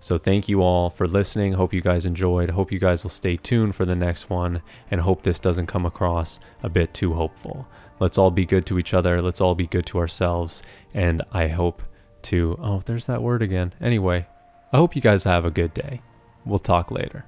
So 0.00 0.16
thank 0.16 0.48
you 0.48 0.62
all 0.62 0.90
for 0.90 1.08
listening. 1.08 1.52
Hope 1.52 1.72
you 1.74 1.80
guys 1.80 2.06
enjoyed. 2.06 2.50
Hope 2.50 2.70
you 2.70 2.78
guys 2.78 3.02
will 3.02 3.10
stay 3.10 3.36
tuned 3.36 3.74
for 3.74 3.84
the 3.84 3.96
next 3.96 4.30
one 4.30 4.62
and 4.90 5.00
hope 5.00 5.22
this 5.22 5.40
doesn't 5.40 5.66
come 5.66 5.86
across 5.86 6.38
a 6.62 6.68
bit 6.68 6.94
too 6.94 7.12
hopeful. 7.12 7.66
Let's 7.98 8.16
all 8.16 8.30
be 8.30 8.46
good 8.46 8.64
to 8.66 8.78
each 8.78 8.94
other. 8.94 9.20
Let's 9.20 9.40
all 9.40 9.56
be 9.56 9.66
good 9.66 9.86
to 9.86 9.98
ourselves. 9.98 10.62
And 10.94 11.22
I 11.32 11.48
hope 11.48 11.82
to, 12.22 12.56
oh, 12.60 12.80
there's 12.86 13.06
that 13.06 13.22
word 13.22 13.42
again. 13.42 13.74
Anyway, 13.80 14.26
I 14.72 14.76
hope 14.76 14.94
you 14.94 15.02
guys 15.02 15.24
have 15.24 15.44
a 15.44 15.50
good 15.50 15.74
day. 15.74 16.00
We'll 16.44 16.60
talk 16.60 16.90
later. 16.90 17.24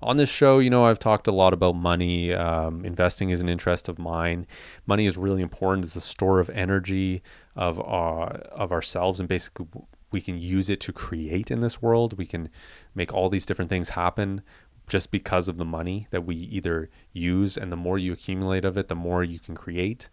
On 0.00 0.18
this 0.18 0.28
show, 0.28 0.58
you 0.58 0.70
know, 0.70 0.84
I've 0.84 0.98
talked 0.98 1.28
a 1.28 1.32
lot 1.32 1.54
about 1.54 1.76
money. 1.76 2.32
Um, 2.32 2.84
investing 2.84 3.30
is 3.30 3.40
an 3.40 3.48
interest 3.48 3.88
of 3.88 3.98
mine. 3.98 4.46
Money 4.86 5.06
is 5.06 5.16
really 5.16 5.40
important. 5.40 5.86
It's 5.86 5.96
a 5.96 6.00
store 6.00 6.40
of 6.40 6.50
energy 6.50 7.22
of 7.56 7.80
our, 7.80 8.28
of 8.28 8.70
ourselves, 8.70 9.18
and 9.18 9.28
basically, 9.28 9.66
we 10.14 10.20
can 10.20 10.38
use 10.38 10.70
it 10.70 10.78
to 10.78 10.92
create 10.92 11.50
in 11.50 11.60
this 11.60 11.82
world. 11.82 12.16
We 12.16 12.24
can 12.24 12.48
make 12.94 13.12
all 13.12 13.28
these 13.28 13.44
different 13.44 13.68
things 13.68 13.90
happen 13.90 14.42
just 14.86 15.10
because 15.10 15.48
of 15.48 15.56
the 15.56 15.64
money 15.64 16.06
that 16.10 16.24
we 16.24 16.36
either 16.36 16.88
use, 17.12 17.56
and 17.56 17.72
the 17.72 17.76
more 17.76 17.98
you 17.98 18.12
accumulate 18.12 18.64
of 18.64 18.78
it, 18.78 18.86
the 18.86 18.94
more 18.94 19.24
you 19.24 19.40
can 19.40 19.56
create. 19.56 20.08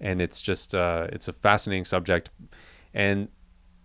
And 0.00 0.22
it's 0.22 0.40
just 0.40 0.74
uh, 0.74 1.08
it's 1.12 1.28
a 1.28 1.34
fascinating 1.34 1.84
subject, 1.84 2.30
and 2.94 3.28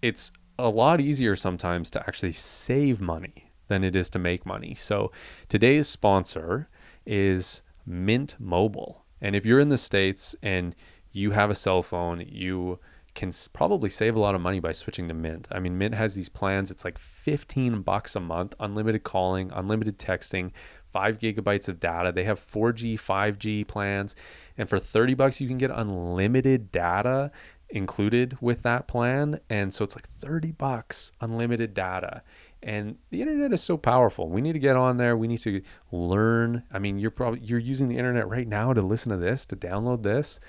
it's 0.01 0.31
a 0.57 0.69
lot 0.69 1.01
easier 1.01 1.35
sometimes 1.35 1.91
to 1.91 1.99
actually 1.99 2.33
save 2.33 3.01
money 3.01 3.51
than 3.67 3.83
it 3.83 3.93
is 3.93 4.09
to 4.11 4.19
make 4.19 4.45
money. 4.45 4.73
So 4.73 5.11
today's 5.49 5.89
sponsor 5.89 6.69
is 7.05 7.61
Mint 7.85 8.37
Mobile. 8.39 9.03
And 9.19 9.35
if 9.35 9.45
you're 9.45 9.59
in 9.59 9.69
the 9.69 9.77
States 9.77 10.33
and 10.41 10.73
you 11.11 11.31
have 11.31 11.49
a 11.49 11.55
cell 11.55 11.83
phone, 11.83 12.23
you 12.25 12.79
can 13.17 13.33
probably 13.51 13.89
save 13.89 14.15
a 14.15 14.19
lot 14.19 14.35
of 14.35 14.41
money 14.41 14.59
by 14.59 14.71
switching 14.71 15.07
to 15.07 15.13
Mint. 15.13 15.47
I 15.51 15.59
mean, 15.59 15.75
Mint 15.75 15.95
has 15.95 16.13
these 16.13 16.29
plans. 16.29 16.69
It's 16.69 16.85
like 16.85 16.99
15 16.99 17.81
bucks 17.81 18.15
a 18.15 18.19
month, 18.19 18.53
unlimited 18.59 19.03
calling, 19.03 19.51
unlimited 19.53 19.97
texting, 19.97 20.51
five 20.93 21.17
gigabytes 21.17 21.67
of 21.67 21.79
data. 21.79 22.11
They 22.11 22.25
have 22.25 22.39
4G, 22.39 22.93
5G 22.93 23.67
plans. 23.67 24.15
And 24.55 24.69
for 24.69 24.77
30 24.77 25.15
bucks, 25.15 25.41
you 25.41 25.47
can 25.47 25.57
get 25.57 25.71
unlimited 25.71 26.71
data 26.71 27.31
included 27.69 28.37
with 28.39 28.61
that 28.61 28.87
plan. 28.87 29.39
And 29.49 29.73
so 29.73 29.83
it's 29.83 29.95
like 29.95 30.07
30 30.07 30.51
bucks, 30.51 31.11
unlimited 31.19 31.73
data. 31.73 32.21
And 32.61 32.97
the 33.09 33.21
internet 33.21 33.51
is 33.51 33.63
so 33.63 33.77
powerful. 33.77 34.29
We 34.29 34.41
need 34.41 34.53
to 34.53 34.59
get 34.59 34.75
on 34.75 34.97
there. 34.97 35.17
We 35.17 35.27
need 35.27 35.39
to 35.39 35.63
learn. 35.91 36.61
I 36.71 36.77
mean, 36.77 36.99
you're 36.99 37.09
probably 37.09 37.39
you're 37.39 37.57
using 37.57 37.87
the 37.87 37.97
internet 37.97 38.29
right 38.29 38.47
now 38.47 38.73
to 38.73 38.81
listen 38.83 39.11
to 39.11 39.17
this, 39.17 39.43
to 39.47 39.55
download 39.55 40.03
this. 40.03 40.39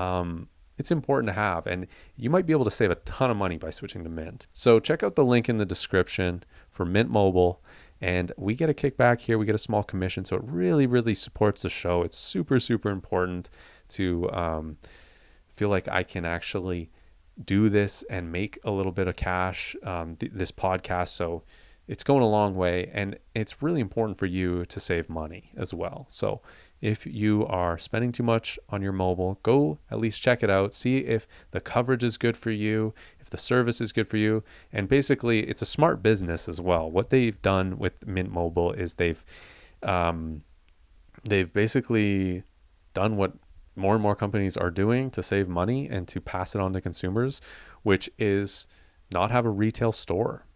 Um, 0.00 0.48
it's 0.78 0.90
important 0.90 1.28
to 1.28 1.32
have, 1.32 1.66
and 1.66 1.86
you 2.16 2.30
might 2.30 2.46
be 2.46 2.52
able 2.52 2.64
to 2.64 2.70
save 2.70 2.90
a 2.90 2.96
ton 2.96 3.30
of 3.30 3.36
money 3.36 3.56
by 3.56 3.70
switching 3.70 4.04
to 4.04 4.10
Mint. 4.10 4.46
So 4.52 4.78
check 4.78 5.02
out 5.02 5.16
the 5.16 5.24
link 5.24 5.48
in 5.48 5.58
the 5.58 5.64
description 5.64 6.44
for 6.70 6.84
Mint 6.84 7.10
Mobile, 7.10 7.62
and 8.00 8.32
we 8.36 8.54
get 8.54 8.68
a 8.68 8.74
kickback 8.74 9.20
here. 9.20 9.38
We 9.38 9.46
get 9.46 9.54
a 9.54 9.58
small 9.58 9.82
commission, 9.82 10.24
so 10.24 10.36
it 10.36 10.42
really, 10.44 10.86
really 10.86 11.14
supports 11.14 11.62
the 11.62 11.70
show. 11.70 12.02
It's 12.02 12.16
super, 12.16 12.60
super 12.60 12.90
important 12.90 13.48
to 13.90 14.30
um, 14.32 14.76
feel 15.48 15.70
like 15.70 15.88
I 15.88 16.02
can 16.02 16.24
actually 16.24 16.90
do 17.42 17.68
this 17.68 18.02
and 18.10 18.30
make 18.32 18.58
a 18.64 18.70
little 18.70 18.92
bit 18.92 19.08
of 19.08 19.16
cash. 19.16 19.76
Um, 19.82 20.16
th- 20.16 20.32
this 20.34 20.52
podcast, 20.52 21.08
so 21.08 21.42
it's 21.88 22.02
going 22.02 22.22
a 22.22 22.28
long 22.28 22.56
way, 22.56 22.90
and 22.92 23.18
it's 23.34 23.62
really 23.62 23.80
important 23.80 24.18
for 24.18 24.26
you 24.26 24.64
to 24.66 24.80
save 24.80 25.08
money 25.08 25.50
as 25.56 25.72
well. 25.72 26.06
So 26.08 26.40
if 26.80 27.06
you 27.06 27.46
are 27.46 27.78
spending 27.78 28.12
too 28.12 28.22
much 28.22 28.58
on 28.68 28.82
your 28.82 28.92
mobile, 28.92 29.38
go 29.42 29.78
at 29.90 29.98
least 29.98 30.20
check 30.20 30.42
it 30.42 30.50
out. 30.50 30.74
See 30.74 30.98
if 30.98 31.26
the 31.52 31.60
coverage 31.60 32.02
is 32.02 32.16
good 32.16 32.36
for 32.36 32.50
you, 32.50 32.92
if 33.20 33.30
the 33.30 33.38
service 33.38 33.80
is 33.80 33.92
good 33.92 34.08
for 34.08 34.16
you. 34.16 34.42
And 34.72 34.88
basically, 34.88 35.40
it's 35.48 35.62
a 35.62 35.66
smart 35.66 36.02
business 36.02 36.48
as 36.48 36.60
well. 36.60 36.90
What 36.90 37.10
they've 37.10 37.40
done 37.40 37.78
with 37.78 38.06
Mint 38.06 38.30
Mobile 38.30 38.72
is 38.72 38.94
they've 38.94 39.24
um, 39.82 40.42
they've 41.24 41.52
basically 41.52 42.42
done 42.94 43.16
what 43.16 43.34
more 43.76 43.94
and 43.94 44.02
more 44.02 44.16
companies 44.16 44.56
are 44.56 44.70
doing 44.70 45.10
to 45.10 45.22
save 45.22 45.48
money 45.48 45.86
and 45.88 46.08
to 46.08 46.20
pass 46.20 46.54
it 46.54 46.60
on 46.60 46.72
to 46.72 46.80
consumers, 46.80 47.40
which 47.82 48.10
is 48.18 48.66
not 49.12 49.30
have 49.30 49.46
a 49.46 49.50
retail 49.50 49.92
store. 49.92 50.46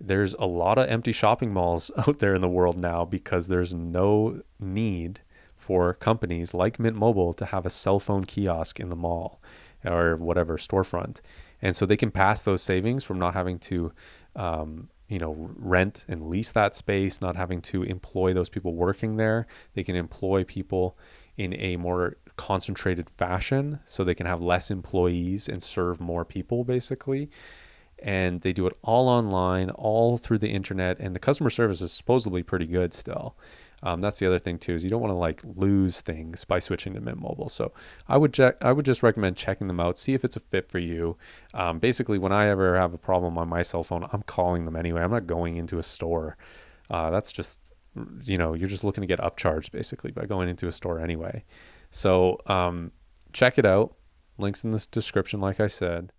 There's 0.00 0.34
a 0.34 0.46
lot 0.46 0.78
of 0.78 0.88
empty 0.88 1.12
shopping 1.12 1.52
malls 1.52 1.90
out 1.98 2.18
there 2.18 2.34
in 2.34 2.40
the 2.40 2.48
world 2.48 2.76
now 2.76 3.04
because 3.04 3.48
there's 3.48 3.74
no 3.74 4.42
need 4.58 5.20
for 5.56 5.92
companies 5.92 6.54
like 6.54 6.78
Mint 6.78 6.96
Mobile 6.96 7.34
to 7.34 7.44
have 7.44 7.66
a 7.66 7.70
cell 7.70 8.00
phone 8.00 8.24
kiosk 8.24 8.80
in 8.80 8.88
the 8.88 8.96
mall 8.96 9.42
or 9.84 10.16
whatever 10.16 10.56
storefront. 10.56 11.20
And 11.60 11.76
so 11.76 11.84
they 11.84 11.98
can 11.98 12.10
pass 12.10 12.42
those 12.42 12.62
savings 12.62 13.04
from 13.04 13.18
not 13.18 13.34
having 13.34 13.58
to, 13.60 13.92
um, 14.36 14.88
you 15.08 15.18
know, 15.18 15.34
rent 15.56 16.06
and 16.08 16.28
lease 16.28 16.52
that 16.52 16.74
space, 16.74 17.20
not 17.20 17.36
having 17.36 17.60
to 17.62 17.82
employ 17.82 18.32
those 18.32 18.48
people 18.48 18.74
working 18.74 19.16
there. 19.16 19.46
They 19.74 19.82
can 19.82 19.96
employ 19.96 20.44
people 20.44 20.96
in 21.36 21.54
a 21.54 21.76
more 21.76 22.16
concentrated 22.36 23.10
fashion 23.10 23.80
so 23.84 24.02
they 24.02 24.14
can 24.14 24.26
have 24.26 24.40
less 24.40 24.70
employees 24.70 25.46
and 25.46 25.62
serve 25.62 26.00
more 26.00 26.24
people 26.24 26.64
basically 26.64 27.28
and 28.02 28.40
they 28.40 28.52
do 28.52 28.66
it 28.66 28.76
all 28.82 29.08
online 29.08 29.70
all 29.70 30.16
through 30.16 30.38
the 30.38 30.50
internet 30.50 30.98
and 30.98 31.14
the 31.14 31.20
customer 31.20 31.50
service 31.50 31.80
is 31.80 31.92
supposedly 31.92 32.42
pretty 32.42 32.66
good 32.66 32.92
still 32.92 33.36
um, 33.82 34.00
that's 34.00 34.18
the 34.18 34.26
other 34.26 34.38
thing 34.38 34.58
too 34.58 34.74
is 34.74 34.84
you 34.84 34.90
don't 34.90 35.00
want 35.00 35.10
to 35.10 35.16
like 35.16 35.42
lose 35.56 36.00
things 36.00 36.44
by 36.44 36.58
switching 36.58 36.94
to 36.94 37.00
Mint 37.00 37.20
Mobile. 37.20 37.48
So 37.48 37.72
I 38.08 38.16
would 38.16 38.32
check. 38.32 38.56
I 38.60 38.72
would 38.72 38.84
just 38.84 39.02
recommend 39.02 39.36
checking 39.36 39.66
them 39.68 39.80
out, 39.80 39.96
see 39.96 40.12
if 40.12 40.24
it's 40.24 40.36
a 40.36 40.40
fit 40.40 40.70
for 40.70 40.78
you. 40.78 41.16
Um, 41.54 41.78
basically, 41.78 42.18
when 42.18 42.32
I 42.32 42.48
ever 42.48 42.76
have 42.76 42.92
a 42.92 42.98
problem 42.98 43.38
on 43.38 43.48
my 43.48 43.62
cell 43.62 43.84
phone, 43.84 44.06
I'm 44.12 44.22
calling 44.22 44.64
them 44.64 44.76
anyway. 44.76 45.02
I'm 45.02 45.10
not 45.10 45.26
going 45.26 45.56
into 45.56 45.78
a 45.78 45.82
store. 45.82 46.36
Uh, 46.90 47.10
that's 47.10 47.32
just 47.32 47.60
you 48.22 48.36
know 48.36 48.54
you're 48.54 48.68
just 48.68 48.84
looking 48.84 49.02
to 49.02 49.06
get 49.06 49.18
upcharged 49.18 49.72
basically 49.72 50.12
by 50.12 50.26
going 50.26 50.48
into 50.48 50.68
a 50.68 50.72
store 50.72 51.00
anyway. 51.00 51.44
So 51.90 52.40
um, 52.46 52.92
check 53.32 53.58
it 53.58 53.64
out. 53.64 53.96
Links 54.38 54.64
in 54.64 54.70
the 54.70 54.86
description, 54.90 55.40
like 55.40 55.60
I 55.60 55.66
said. 55.66 56.12